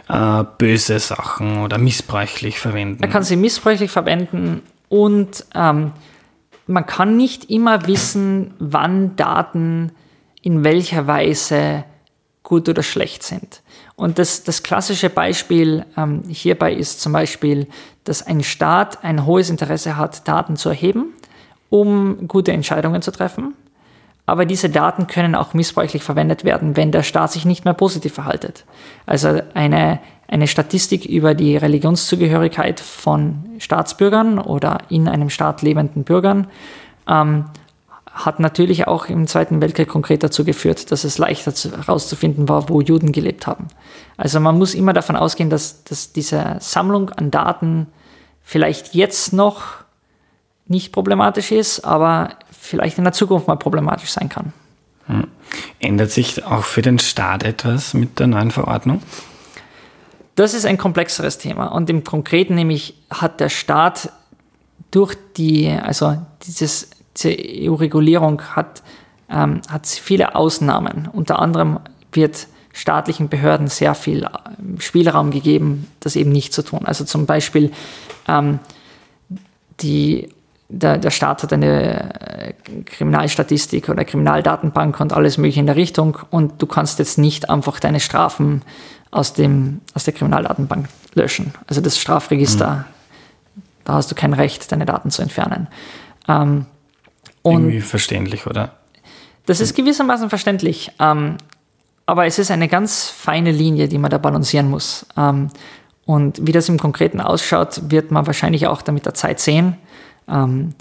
äh, 0.10 0.44
böse 0.58 0.98
Sachen 0.98 1.60
oder 1.60 1.78
missbräuchlich 1.78 2.60
verwenden. 2.60 3.04
Er 3.04 3.10
kann 3.10 3.24
sie 3.24 3.36
missbräuchlich 3.36 3.92
verwenden 3.92 4.64
und 4.96 5.46
ähm, 5.54 5.92
man 6.68 6.86
kann 6.86 7.18
nicht 7.18 7.50
immer 7.50 7.86
wissen, 7.86 8.54
wann 8.60 9.18
Daten 9.18 9.92
in 10.42 10.64
welcher 10.64 11.06
Weise 11.06 11.84
gut 12.44 12.70
oder 12.70 12.82
schlecht 12.82 13.24
sind. 13.24 13.62
Und 13.98 14.20
das, 14.20 14.44
das 14.44 14.64
klassische 14.64 15.10
Beispiel 15.10 15.86
ähm, 15.98 16.24
hierbei 16.30 16.74
ist 16.74 17.02
zum 17.02 17.12
Beispiel, 17.12 17.68
dass 18.06 18.26
ein 18.26 18.42
Staat 18.42 19.04
ein 19.04 19.26
hohes 19.26 19.50
Interesse 19.50 19.98
hat, 19.98 20.26
Daten 20.30 20.56
zu 20.56 20.70
erheben, 20.70 21.14
um 21.70 22.30
gute 22.30 22.54
Entscheidungen 22.54 23.02
zu 23.02 23.12
treffen. 23.12 23.54
Aber 24.26 24.46
diese 24.46 24.70
Daten 24.70 25.08
können 25.08 25.36
auch 25.36 25.54
missbräuchlich 25.54 26.04
verwendet 26.04 26.46
werden, 26.46 26.78
wenn 26.78 26.94
der 26.94 27.04
Staat 27.04 27.34
sich 27.34 27.44
nicht 27.44 27.66
mehr 27.66 27.74
positiv 27.74 28.14
verhaltet. 28.14 28.64
Also 29.06 29.42
eine, 29.54 30.00
eine 30.28 30.48
Statistik 30.48 31.06
über 31.06 31.34
die 31.34 31.56
Religionszugehörigkeit 31.58 32.80
von 32.80 33.46
Staatsbürgern 33.60 34.40
oder 34.40 34.80
in 34.90 35.08
einem 35.08 35.30
Staat 35.30 35.62
lebenden 35.62 36.04
Bürgern 36.04 36.48
ähm, 37.08 37.46
hat 38.16 38.40
natürlich 38.40 38.88
auch 38.88 39.08
im 39.08 39.28
Zweiten 39.28 39.62
Weltkrieg 39.62 39.90
konkret 39.90 40.24
dazu 40.24 40.46
geführt, 40.46 40.92
dass 40.92 41.04
es 41.04 41.18
leichter 41.18 41.52
herauszufinden 41.52 42.48
war, 42.48 42.70
wo 42.70 42.80
Juden 42.80 43.12
gelebt 43.12 43.46
haben. 43.46 43.68
Also 44.16 44.40
man 44.40 44.58
muss 44.58 44.74
immer 44.74 44.94
davon 44.94 45.18
ausgehen, 45.18 45.50
dass, 45.50 45.84
dass 45.84 46.14
diese 46.14 46.58
Sammlung 46.62 47.10
an 47.10 47.30
Daten 47.30 47.88
vielleicht 48.42 48.96
jetzt 48.96 49.34
noch 49.34 49.64
nicht 50.68 50.94
problematisch 50.94 51.52
ist, 51.52 51.82
aber 51.82 52.30
vielleicht 52.52 52.98
in 52.98 53.04
der 53.04 53.14
Zukunft 53.14 53.48
mal 53.48 53.58
problematisch 53.58 54.12
sein 54.12 54.30
kann. 54.30 54.54
Hm. 55.08 55.28
Ändert 55.80 56.12
sich 56.12 56.44
auch 56.46 56.64
für 56.64 56.82
den 56.82 57.00
Staat 57.00 57.44
etwas 57.44 57.94
mit 57.94 58.20
der 58.20 58.28
neuen 58.28 58.50
Verordnung? 58.52 59.02
Das 60.36 60.54
ist 60.54 60.66
ein 60.66 60.78
komplexeres 60.78 61.38
Thema. 61.38 61.68
Und 61.68 61.90
im 61.90 62.04
Konkreten 62.04 62.56
nämlich 62.56 62.96
hat 63.10 63.40
der 63.40 63.50
Staat 63.50 64.12
durch 64.92 65.16
die, 65.38 65.70
also 65.70 66.18
dieses, 66.44 66.90
diese 67.18 67.36
EU-Regulierung 67.38 68.42
hat, 68.42 68.84
ähm, 69.30 69.62
hat 69.70 69.88
viele 69.88 70.36
Ausnahmen. 70.36 71.10
Unter 71.12 71.40
anderem 71.40 71.80
wird 72.12 72.48
staatlichen 72.74 73.30
Behörden 73.30 73.68
sehr 73.68 73.96
viel 73.96 74.28
ähm, 74.60 74.80
Spielraum 74.80 75.32
gegeben, 75.32 75.88
das 76.02 76.18
eben 76.18 76.32
nicht 76.32 76.54
zu 76.54 76.62
tun. 76.62 76.82
Also 76.86 77.06
zum 77.06 77.26
Beispiel 77.26 77.72
ähm, 78.28 78.60
die 79.80 80.30
der, 80.68 80.98
der 80.98 81.12
Staat 81.12 81.44
hat 81.44 81.54
eine 81.54 82.20
äh, 82.20 82.54
Kriminalstatistik 82.86 83.88
oder 83.88 84.04
Kriminaldatenbank 84.04 85.00
und 85.00 85.14
alles 85.14 85.38
mögliche 85.38 85.60
in 85.60 85.68
der 85.68 85.76
Richtung 85.76 86.18
und 86.32 86.62
du 86.62 86.66
kannst 86.66 86.98
jetzt 87.00 87.18
nicht 87.18 87.50
einfach 87.50 87.80
deine 87.80 88.00
Strafen 88.00 88.64
aus, 89.12 89.34
dem, 89.34 89.82
aus 89.94 90.04
der 90.04 90.14
Kriminaldatenbank 90.14 90.88
löschen. 91.14 91.54
Also 91.68 91.82
das 91.82 91.98
Strafregister, 91.98 92.86
mhm. 93.56 93.62
da 93.84 93.94
hast 93.94 94.12
du 94.12 94.16
kein 94.16 94.34
Recht, 94.34 94.72
deine 94.72 94.86
Daten 94.86 95.12
zu 95.12 95.22
entfernen. 95.22 95.68
Ähm, 96.28 96.66
Irgendwie 97.44 97.82
verständlich, 97.82 98.48
oder? 98.48 98.74
Das 99.46 99.60
ist 99.60 99.76
gewissermaßen 99.76 100.30
verständlich, 100.30 100.92
ähm, 101.00 101.38
aber 102.08 102.26
es 102.26 102.40
ist 102.40 102.52
eine 102.52 102.68
ganz 102.68 103.10
feine 103.10 103.52
Linie, 103.52 103.88
die 103.88 103.98
man 103.98 104.10
da 104.10 104.18
balancieren 104.18 104.70
muss. 104.70 105.06
Ähm, 105.18 105.50
und 106.06 106.46
wie 106.46 106.52
das 106.52 106.70
im 106.70 106.80
Konkreten 106.80 107.22
ausschaut, 107.22 107.90
wird 107.90 108.12
man 108.12 108.28
wahrscheinlich 108.28 108.68
auch 108.68 108.82
damit 108.82 109.06
der 109.06 109.14
Zeit 109.14 109.40
sehen. 109.40 109.78
Ähm, 110.28 110.74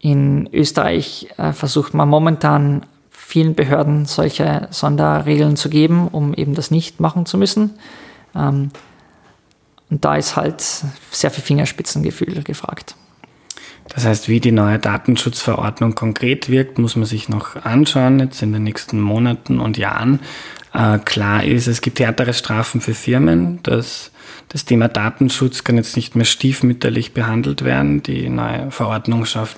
in 0.00 0.48
Österreich 0.52 1.28
äh, 1.38 1.52
versucht 1.52 1.94
man 1.94 2.08
momentan 2.08 2.84
vielen 3.32 3.54
Behörden 3.54 4.04
solche 4.04 4.68
Sonderregeln 4.70 5.56
zu 5.56 5.70
geben, 5.70 6.08
um 6.08 6.34
eben 6.34 6.54
das 6.54 6.70
nicht 6.70 7.00
machen 7.00 7.24
zu 7.24 7.38
müssen. 7.38 7.70
Ähm, 8.34 8.70
und 9.88 10.04
da 10.04 10.16
ist 10.16 10.36
halt 10.36 10.62
sehr 11.10 11.30
viel 11.30 11.42
Fingerspitzengefühl 11.42 12.42
gefragt. 12.42 12.94
Das 13.88 14.04
heißt, 14.04 14.28
wie 14.28 14.38
die 14.38 14.52
neue 14.52 14.78
Datenschutzverordnung 14.78 15.94
konkret 15.94 16.50
wirkt, 16.50 16.78
muss 16.78 16.94
man 16.94 17.06
sich 17.06 17.30
noch 17.30 17.56
anschauen, 17.64 18.20
jetzt 18.20 18.42
in 18.42 18.52
den 18.52 18.64
nächsten 18.64 19.00
Monaten 19.00 19.60
und 19.60 19.78
Jahren. 19.78 20.20
Äh, 20.74 20.98
klar 20.98 21.42
ist, 21.42 21.68
es 21.68 21.80
gibt 21.80 22.00
härtere 22.00 22.34
Strafen 22.34 22.82
für 22.82 22.92
Firmen. 22.92 23.60
Das, 23.62 24.12
das 24.50 24.66
Thema 24.66 24.88
Datenschutz 24.88 25.64
kann 25.64 25.78
jetzt 25.78 25.96
nicht 25.96 26.16
mehr 26.16 26.26
stiefmütterlich 26.26 27.14
behandelt 27.14 27.64
werden. 27.64 28.02
Die 28.02 28.28
neue 28.28 28.70
Verordnung 28.70 29.24
schafft 29.24 29.56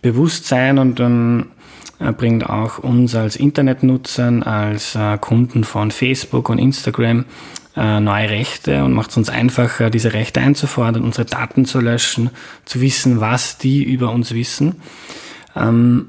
Bewusstsein 0.00 0.78
und 0.78 1.00
ähm, 1.00 1.50
bringt 2.12 2.48
auch 2.48 2.78
uns 2.78 3.14
als 3.14 3.36
Internetnutzern, 3.36 4.42
als 4.42 4.94
äh, 4.94 5.18
Kunden 5.18 5.64
von 5.64 5.90
Facebook 5.90 6.48
und 6.48 6.58
Instagram 6.58 7.26
äh, 7.76 8.00
neue 8.00 8.30
Rechte 8.30 8.84
und 8.84 8.92
macht 8.92 9.10
es 9.10 9.16
uns 9.16 9.28
einfacher, 9.28 9.90
diese 9.90 10.12
Rechte 10.12 10.40
einzufordern, 10.40 11.04
unsere 11.04 11.24
Daten 11.24 11.64
zu 11.64 11.80
löschen, 11.80 12.30
zu 12.64 12.80
wissen, 12.80 13.20
was 13.20 13.58
die 13.58 13.82
über 13.84 14.10
uns 14.10 14.34
wissen. 14.34 14.76
Ähm, 15.54 16.08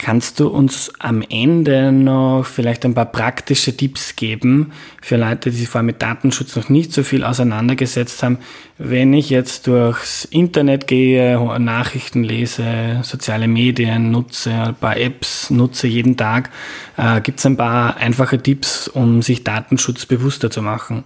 Kannst 0.00 0.38
du 0.38 0.46
uns 0.46 0.92
am 1.00 1.22
Ende 1.28 1.90
noch 1.90 2.44
vielleicht 2.46 2.84
ein 2.84 2.94
paar 2.94 3.06
praktische 3.10 3.76
Tipps 3.76 4.14
geben 4.14 4.72
für 5.02 5.16
Leute, 5.16 5.50
die 5.50 5.56
sich 5.56 5.68
vorher 5.68 5.82
mit 5.82 6.00
Datenschutz 6.00 6.54
noch 6.54 6.68
nicht 6.68 6.92
so 6.92 7.02
viel 7.02 7.24
auseinandergesetzt 7.24 8.22
haben? 8.22 8.38
Wenn 8.78 9.12
ich 9.12 9.28
jetzt 9.28 9.66
durchs 9.66 10.24
Internet 10.24 10.86
gehe, 10.86 11.36
Nachrichten 11.58 12.22
lese, 12.22 13.00
soziale 13.02 13.48
Medien 13.48 14.12
nutze, 14.12 14.52
ein 14.52 14.74
paar 14.76 14.96
Apps 14.96 15.50
nutze 15.50 15.88
jeden 15.88 16.16
Tag, 16.16 16.50
äh, 16.96 17.20
gibt 17.20 17.40
es 17.40 17.46
ein 17.46 17.56
paar 17.56 17.96
einfache 17.96 18.40
Tipps, 18.40 18.86
um 18.86 19.20
sich 19.20 19.42
Datenschutz 19.42 20.06
bewusster 20.06 20.48
zu 20.48 20.62
machen? 20.62 21.02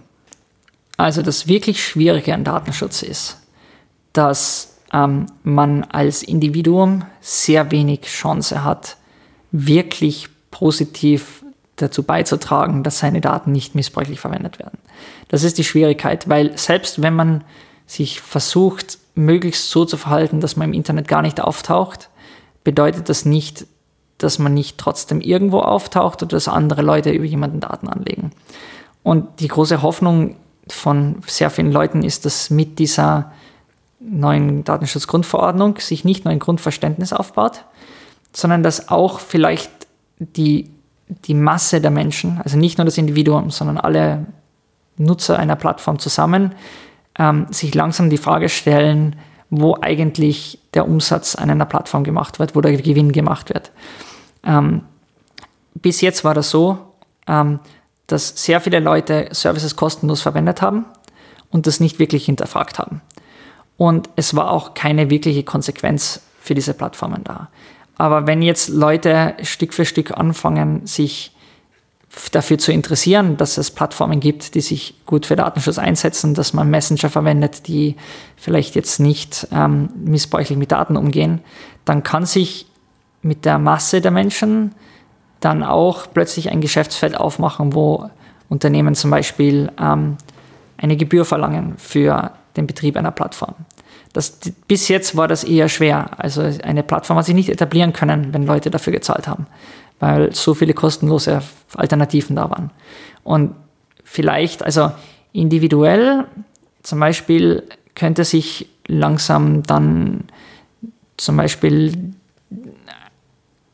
Also 0.97 1.23
das 1.23 1.47
wirklich 1.47 1.83
Schwierige 1.83 2.35
an 2.35 2.43
Datenschutz 2.43 3.01
ist, 3.01 3.41
dass 4.13 4.72
ähm, 4.93 5.25
man 5.43 5.83
als 5.85 6.23
Individuum 6.23 7.03
sehr 7.19 7.71
wenig 7.71 8.01
Chance 8.03 8.63
hat, 8.63 8.97
wirklich 9.51 10.29
positiv 10.51 11.43
dazu 11.77 12.03
beizutragen, 12.03 12.83
dass 12.83 12.99
seine 12.99 13.19
Daten 13.19 13.51
nicht 13.51 13.75
missbräuchlich 13.75 14.19
verwendet 14.19 14.59
werden. 14.59 14.77
Das 15.29 15.43
ist 15.43 15.57
die 15.57 15.63
Schwierigkeit, 15.63 16.29
weil 16.29 16.57
selbst 16.57 17.01
wenn 17.01 17.15
man 17.15 17.43
sich 17.87 18.21
versucht, 18.21 18.99
möglichst 19.15 19.69
so 19.69 19.85
zu 19.85 19.97
verhalten, 19.97 20.39
dass 20.39 20.55
man 20.55 20.69
im 20.69 20.73
Internet 20.73 21.07
gar 21.07 21.21
nicht 21.21 21.41
auftaucht, 21.41 22.09
bedeutet 22.63 23.09
das 23.09 23.25
nicht, 23.25 23.65
dass 24.17 24.39
man 24.39 24.53
nicht 24.53 24.77
trotzdem 24.77 25.21
irgendwo 25.21 25.59
auftaucht 25.59 26.21
oder 26.21 26.37
dass 26.37 26.47
andere 26.47 26.81
Leute 26.81 27.11
über 27.11 27.25
jemanden 27.25 27.59
Daten 27.59 27.89
anlegen. 27.89 28.31
Und 29.01 29.39
die 29.39 29.47
große 29.47 29.81
Hoffnung 29.81 30.37
von 30.69 31.17
sehr 31.27 31.49
vielen 31.49 31.71
Leuten 31.71 32.03
ist, 32.03 32.25
dass 32.25 32.49
mit 32.49 32.79
dieser 32.79 33.33
neuen 34.05 34.63
Datenschutzgrundverordnung 34.63 35.77
sich 35.79 36.03
nicht 36.03 36.25
nur 36.25 36.31
ein 36.31 36.39
Grundverständnis 36.39 37.13
aufbaut, 37.13 37.65
sondern 38.33 38.63
dass 38.63 38.89
auch 38.89 39.19
vielleicht 39.19 39.71
die, 40.19 40.69
die 41.07 41.33
Masse 41.33 41.81
der 41.81 41.91
Menschen, 41.91 42.41
also 42.43 42.57
nicht 42.57 42.77
nur 42.77 42.85
das 42.85 42.97
Individuum, 42.97 43.51
sondern 43.51 43.77
alle 43.77 44.25
Nutzer 44.97 45.39
einer 45.39 45.55
Plattform 45.55 45.99
zusammen, 45.99 46.53
ähm, 47.17 47.47
sich 47.51 47.73
langsam 47.73 48.09
die 48.09 48.17
Frage 48.17 48.49
stellen, 48.49 49.15
wo 49.49 49.77
eigentlich 49.79 50.59
der 50.73 50.87
Umsatz 50.87 51.35
an 51.35 51.49
einer 51.49 51.65
Plattform 51.65 52.03
gemacht 52.03 52.39
wird, 52.39 52.55
wo 52.55 52.61
der 52.61 52.75
Gewinn 52.75 53.11
gemacht 53.11 53.53
wird. 53.53 53.71
Ähm, 54.43 54.81
bis 55.75 56.01
jetzt 56.01 56.23
war 56.23 56.33
das 56.33 56.49
so, 56.49 56.77
ähm, 57.27 57.59
dass 58.07 58.29
sehr 58.29 58.61
viele 58.61 58.79
Leute 58.79 59.29
Services 59.31 59.75
kostenlos 59.75 60.21
verwendet 60.21 60.61
haben 60.61 60.85
und 61.51 61.67
das 61.67 61.79
nicht 61.79 61.99
wirklich 61.99 62.25
hinterfragt 62.25 62.79
haben. 62.79 63.01
Und 63.77 64.09
es 64.15 64.35
war 64.35 64.51
auch 64.51 64.73
keine 64.73 65.09
wirkliche 65.09 65.43
Konsequenz 65.43 66.21
für 66.39 66.55
diese 66.55 66.73
Plattformen 66.73 67.23
da. 67.23 67.49
Aber 67.97 68.27
wenn 68.27 68.41
jetzt 68.41 68.69
Leute 68.69 69.35
Stück 69.43 69.73
für 69.73 69.85
Stück 69.85 70.11
anfangen, 70.11 70.85
sich 70.85 71.31
dafür 72.31 72.57
zu 72.57 72.71
interessieren, 72.71 73.37
dass 73.37 73.57
es 73.57 73.71
Plattformen 73.71 74.19
gibt, 74.19 74.55
die 74.55 74.61
sich 74.61 74.95
gut 75.05 75.25
für 75.25 75.35
Datenschutz 75.35 75.77
einsetzen, 75.77 76.35
dass 76.35 76.53
man 76.53 76.69
Messenger 76.69 77.09
verwendet, 77.09 77.67
die 77.67 77.95
vielleicht 78.35 78.75
jetzt 78.75 78.99
nicht 78.99 79.47
ähm, 79.51 79.89
missbräuchlich 79.95 80.57
mit 80.57 80.71
Daten 80.71 80.95
umgehen, 80.95 81.41
dann 81.85 82.03
kann 82.03 82.25
sich 82.25 82.67
mit 83.21 83.45
der 83.45 83.57
Masse 83.57 83.99
der 83.99 84.11
Menschen 84.11 84.75
dann 85.39 85.63
auch 85.63 86.07
plötzlich 86.13 86.49
ein 86.49 86.61
Geschäftsfeld 86.61 87.17
aufmachen, 87.17 87.73
wo 87.73 88.09
Unternehmen 88.47 88.95
zum 88.95 89.09
Beispiel 89.09 89.71
ähm, 89.81 90.17
eine 90.77 90.97
Gebühr 90.97 91.25
verlangen 91.25 91.75
für 91.77 92.31
den 92.55 92.67
Betrieb 92.67 92.97
einer 92.97 93.11
Plattform. 93.11 93.55
Das, 94.13 94.39
bis 94.67 94.87
jetzt 94.87 95.17
war 95.17 95.27
das 95.27 95.43
eher 95.43 95.69
schwer. 95.69 96.11
Also 96.17 96.41
eine 96.63 96.83
Plattform 96.83 97.17
hat 97.17 97.25
sich 97.25 97.35
nicht 97.35 97.49
etablieren 97.49 97.93
können, 97.93 98.33
wenn 98.33 98.45
Leute 98.45 98.69
dafür 98.69 98.93
gezahlt 98.93 99.27
haben, 99.27 99.47
weil 99.99 100.33
so 100.35 100.53
viele 100.53 100.73
kostenlose 100.73 101.41
Alternativen 101.75 102.35
da 102.35 102.49
waren. 102.49 102.69
Und 103.23 103.55
vielleicht, 104.03 104.63
also 104.63 104.91
individuell 105.31 106.25
zum 106.83 106.99
Beispiel 106.99 107.63
könnte 107.95 108.23
sich 108.23 108.67
langsam 108.87 109.63
dann 109.63 110.25
zum 111.17 111.37
Beispiel 111.37 112.13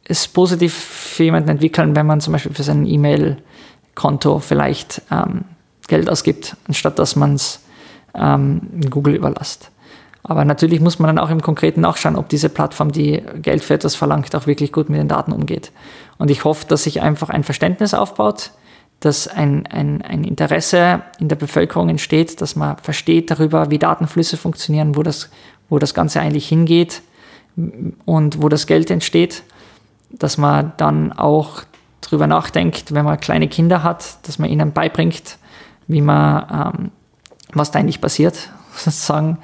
es 0.05 0.27
positiv 0.27 0.73
für 0.73 1.23
jemanden 1.23 1.49
entwickeln, 1.49 1.95
wenn 1.95 2.05
man 2.05 2.21
zum 2.21 2.33
Beispiel 2.33 2.53
für 2.53 2.63
sein 2.63 2.85
E-Mail-Konto 2.85 4.39
vielleicht 4.39 5.01
ähm, 5.11 5.45
Geld 5.87 6.09
ausgibt, 6.09 6.55
anstatt 6.67 6.97
dass 6.97 7.15
man 7.15 7.35
es 7.35 7.61
ähm, 8.15 8.61
Google 8.89 9.15
überlasst. 9.15 9.71
Aber 10.23 10.45
natürlich 10.45 10.81
muss 10.81 10.99
man 10.99 11.07
dann 11.15 11.23
auch 11.23 11.29
im 11.29 11.41
Konkreten 11.41 11.81
nachschauen, 11.81 12.15
ob 12.15 12.29
diese 12.29 12.49
Plattform, 12.49 12.91
die 12.91 13.23
Geld 13.41 13.63
für 13.63 13.73
etwas 13.73 13.95
verlangt, 13.95 14.35
auch 14.35 14.47
wirklich 14.47 14.71
gut 14.71 14.89
mit 14.89 14.99
den 14.99 15.07
Daten 15.07 15.31
umgeht. 15.31 15.71
Und 16.17 16.29
ich 16.29 16.43
hoffe, 16.43 16.67
dass 16.67 16.83
sich 16.83 17.01
einfach 17.01 17.29
ein 17.29 17.43
Verständnis 17.43 17.93
aufbaut, 17.93 18.51
dass 18.99 19.27
ein, 19.27 19.65
ein, 19.67 20.01
ein 20.01 20.23
Interesse 20.23 21.03
in 21.19 21.29
der 21.29 21.37
Bevölkerung 21.37 21.89
entsteht, 21.89 22.41
dass 22.41 22.55
man 22.55 22.77
versteht 22.77 23.31
darüber, 23.31 23.71
wie 23.71 23.79
Datenflüsse 23.79 24.35
funktionieren, 24.35 24.95
wo 24.95 25.03
das, 25.03 25.29
wo 25.69 25.79
das 25.79 25.93
Ganze 25.93 26.19
eigentlich 26.19 26.49
hingeht 26.49 27.01
und 28.05 28.41
wo 28.41 28.49
das 28.49 28.67
Geld 28.67 28.91
entsteht, 28.91 29.43
dass 30.09 30.37
man 30.37 30.73
dann 30.77 31.13
auch 31.13 31.63
darüber 32.01 32.27
nachdenkt, 32.27 32.93
wenn 32.93 33.05
man 33.05 33.19
kleine 33.19 33.47
Kinder 33.47 33.83
hat, 33.83 34.27
dass 34.27 34.39
man 34.39 34.49
ihnen 34.49 34.73
beibringt, 34.73 35.37
wie 35.87 36.01
man, 36.01 36.73
ähm, 36.75 36.91
was 37.53 37.71
da 37.71 37.79
eigentlich 37.79 38.01
passiert, 38.01 38.49
sozusagen, 38.75 39.39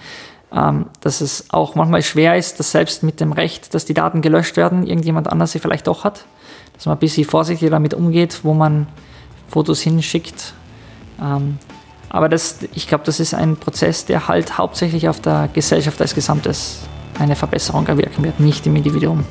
ähm, 0.51 0.87
dass 1.01 1.21
es 1.21 1.45
auch 1.49 1.75
manchmal 1.75 2.01
schwer 2.01 2.37
ist, 2.37 2.59
dass 2.59 2.71
selbst 2.71 3.03
mit 3.03 3.19
dem 3.19 3.31
Recht, 3.31 3.73
dass 3.73 3.85
die 3.85 3.93
Daten 3.93 4.21
gelöscht 4.21 4.57
werden, 4.57 4.85
irgendjemand 4.85 5.27
anders 5.27 5.51
sie 5.51 5.59
vielleicht 5.59 5.87
doch 5.87 6.03
hat, 6.03 6.25
dass 6.73 6.85
man 6.85 6.97
ein 6.97 6.99
bisschen 6.99 7.25
vorsichtig 7.25 7.69
damit 7.69 7.93
umgeht, 7.93 8.39
wo 8.43 8.53
man 8.53 8.87
Fotos 9.47 9.81
hinschickt. 9.81 10.53
Ähm, 11.21 11.57
aber 12.09 12.29
das, 12.29 12.59
ich 12.73 12.87
glaube, 12.87 13.03
das 13.03 13.19
ist 13.19 13.33
ein 13.33 13.57
Prozess, 13.57 14.05
der 14.05 14.27
halt 14.27 14.57
hauptsächlich 14.57 15.09
auf 15.09 15.19
der 15.19 15.49
Gesellschaft 15.51 15.99
als 16.01 16.15
Gesamtes 16.15 16.79
eine 17.19 17.35
Verbesserung 17.35 17.87
erwirken 17.87 18.23
wird, 18.23 18.39
nicht 18.39 18.65
im 18.67 18.75
Individuum. 18.75 19.25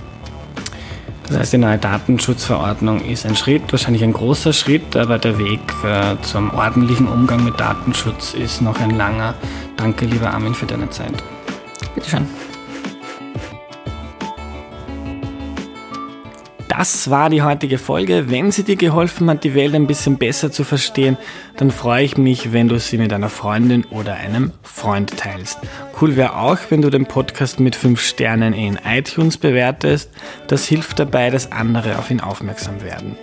Das 1.29 1.39
heißt, 1.39 1.53
die 1.55 1.59
neue 1.59 1.79
Datenschutzverordnung 1.79 3.01
ist 3.01 3.25
ein 3.25 3.35
Schritt, 3.35 3.63
wahrscheinlich 3.73 4.05
ein 4.05 4.13
großer 4.13 4.53
Schritt, 4.53 4.95
aber 4.97 5.19
der 5.19 5.39
Weg 5.39 5.61
äh, 5.85 6.17
zum 6.23 6.53
ordentlichen 6.53 7.09
Umgang 7.09 7.45
mit 7.45 7.59
Datenschutz 7.59 8.35
ist 8.35 8.61
noch 8.61 8.79
ein 8.81 8.91
langer. 8.91 9.35
Danke, 9.77 10.05
lieber 10.05 10.31
Armin, 10.31 10.55
für 10.55 10.67
deine 10.67 10.91
Zeit. 10.91 11.15
Bitteschön. 11.95 12.27
Das 16.77 17.09
war 17.09 17.31
die 17.31 17.43
heutige 17.43 17.79
Folge. 17.79 18.31
Wenn 18.31 18.51
sie 18.51 18.65
dir 18.65 18.75
geholfen 18.75 19.31
hat, 19.31 19.45
die 19.45 19.55
Welt 19.55 19.77
ein 19.77 19.87
bisschen 19.87 20.19
besser 20.19 20.51
zu 20.51 20.65
verstehen, 20.65 21.17
dann 21.57 21.71
freue 21.71 22.03
ich 22.05 22.17
mich, 22.17 22.53
wenn 22.53 22.67
du 22.67 22.81
sie 22.81 22.99
mit 22.99 23.13
einer 23.13 23.29
Freundin 23.29 23.85
oder 23.91 24.15
einem 24.15 24.51
Freund 24.65 25.17
teilst. 25.17 25.59
Cool 26.01 26.17
wäre 26.17 26.37
auch, 26.37 26.59
wenn 26.71 26.83
du 26.83 26.91
den 26.91 27.07
Podcast 27.07 27.61
mit 27.61 27.77
5 27.77 28.01
Sternen 28.01 28.53
in 28.55 28.77
iTunes 28.85 29.39
bewertest. 29.39 30.11
Das 30.49 30.67
hilft 30.67 30.99
dabei, 30.99 31.31
dass 31.31 31.53
andere 31.53 31.97
auf 31.97 32.11
ihn 32.11 32.21
aufmerksam 32.21 32.83
werden. 32.83 33.17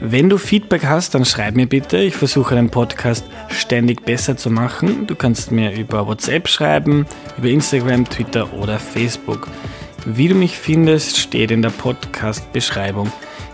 Wenn 0.00 0.28
du 0.28 0.38
Feedback 0.38 0.84
hast, 0.84 1.16
dann 1.16 1.24
schreib 1.24 1.56
mir 1.56 1.66
bitte. 1.66 1.96
Ich 1.96 2.14
versuche 2.14 2.54
den 2.54 2.70
Podcast 2.70 3.24
ständig 3.48 4.04
besser 4.04 4.36
zu 4.36 4.48
machen. 4.48 5.08
Du 5.08 5.16
kannst 5.16 5.50
mir 5.50 5.72
über 5.72 6.06
WhatsApp 6.06 6.46
schreiben, 6.46 7.06
über 7.36 7.48
Instagram, 7.48 8.08
Twitter 8.08 8.52
oder 8.52 8.78
Facebook. 8.78 9.48
Wie 10.08 10.28
du 10.28 10.36
mich 10.36 10.56
findest, 10.56 11.18
steht 11.18 11.50
in 11.50 11.62
der 11.62 11.70
Podcast-Beschreibung. 11.70 13.10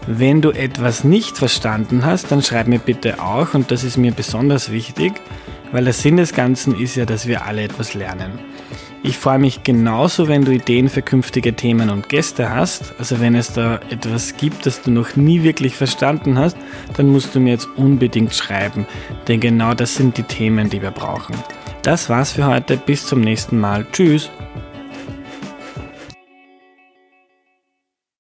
Wenn 0.07 0.43
du 0.43 0.51
etwas 0.51 1.03
nicht 1.03 1.38
verstanden 1.38 2.05
hast, 2.05 2.31
dann 2.31 2.43
schreib 2.43 2.67
mir 2.67 2.79
bitte 2.79 3.23
auch 3.23 3.55
und 3.55 3.71
das 3.71 3.85
ist 3.85 3.97
mir 3.97 4.12
besonders 4.12 4.71
wichtig, 4.71 5.15
weil 5.73 5.85
der 5.85 5.95
Sinn 5.95 6.19
des 6.19 6.35
Ganzen 6.35 6.79
ist 6.79 6.95
ja, 6.97 7.07
dass 7.07 7.27
wir 7.27 7.47
alle 7.47 7.62
etwas 7.62 7.95
lernen. 7.95 8.38
Ich 9.03 9.17
freue 9.17 9.38
mich 9.38 9.62
genauso, 9.62 10.29
wenn 10.29 10.45
du 10.45 10.53
Ideen 10.53 10.91
für 10.91 11.01
künftige 11.01 11.55
Themen 11.55 11.88
und 11.88 12.11
Gäste 12.11 12.51
hast. 12.51 12.93
Also 12.99 13.19
wenn 13.19 13.35
es 13.35 13.55
da 13.55 13.81
etwas 13.88 14.37
gibt, 14.37 14.67
das 14.67 14.83
du 14.83 14.91
noch 14.91 15.17
nie 15.17 15.43
wirklich 15.45 15.75
verstanden 15.75 16.38
hast, 16.38 16.59
dann 16.99 17.09
musst 17.09 17.35
du 17.35 17.41
mir 17.41 17.53
jetzt 17.53 17.69
unbedingt 17.77 18.35
schreiben, 18.35 18.87
denn 19.27 19.41
genau 19.41 19.73
das 19.73 19.95
sind 19.95 20.19
die 20.19 20.23
Themen, 20.23 20.69
die 20.69 20.83
wir 20.83 20.91
brauchen. 20.91 21.35
Das 21.83 22.11
war's 22.11 22.33
für 22.33 22.47
heute, 22.47 22.77
bis 22.77 23.07
zum 23.07 23.23
nächsten 23.23 23.59
Mal. 23.59 23.87
Tschüss! 23.91 24.31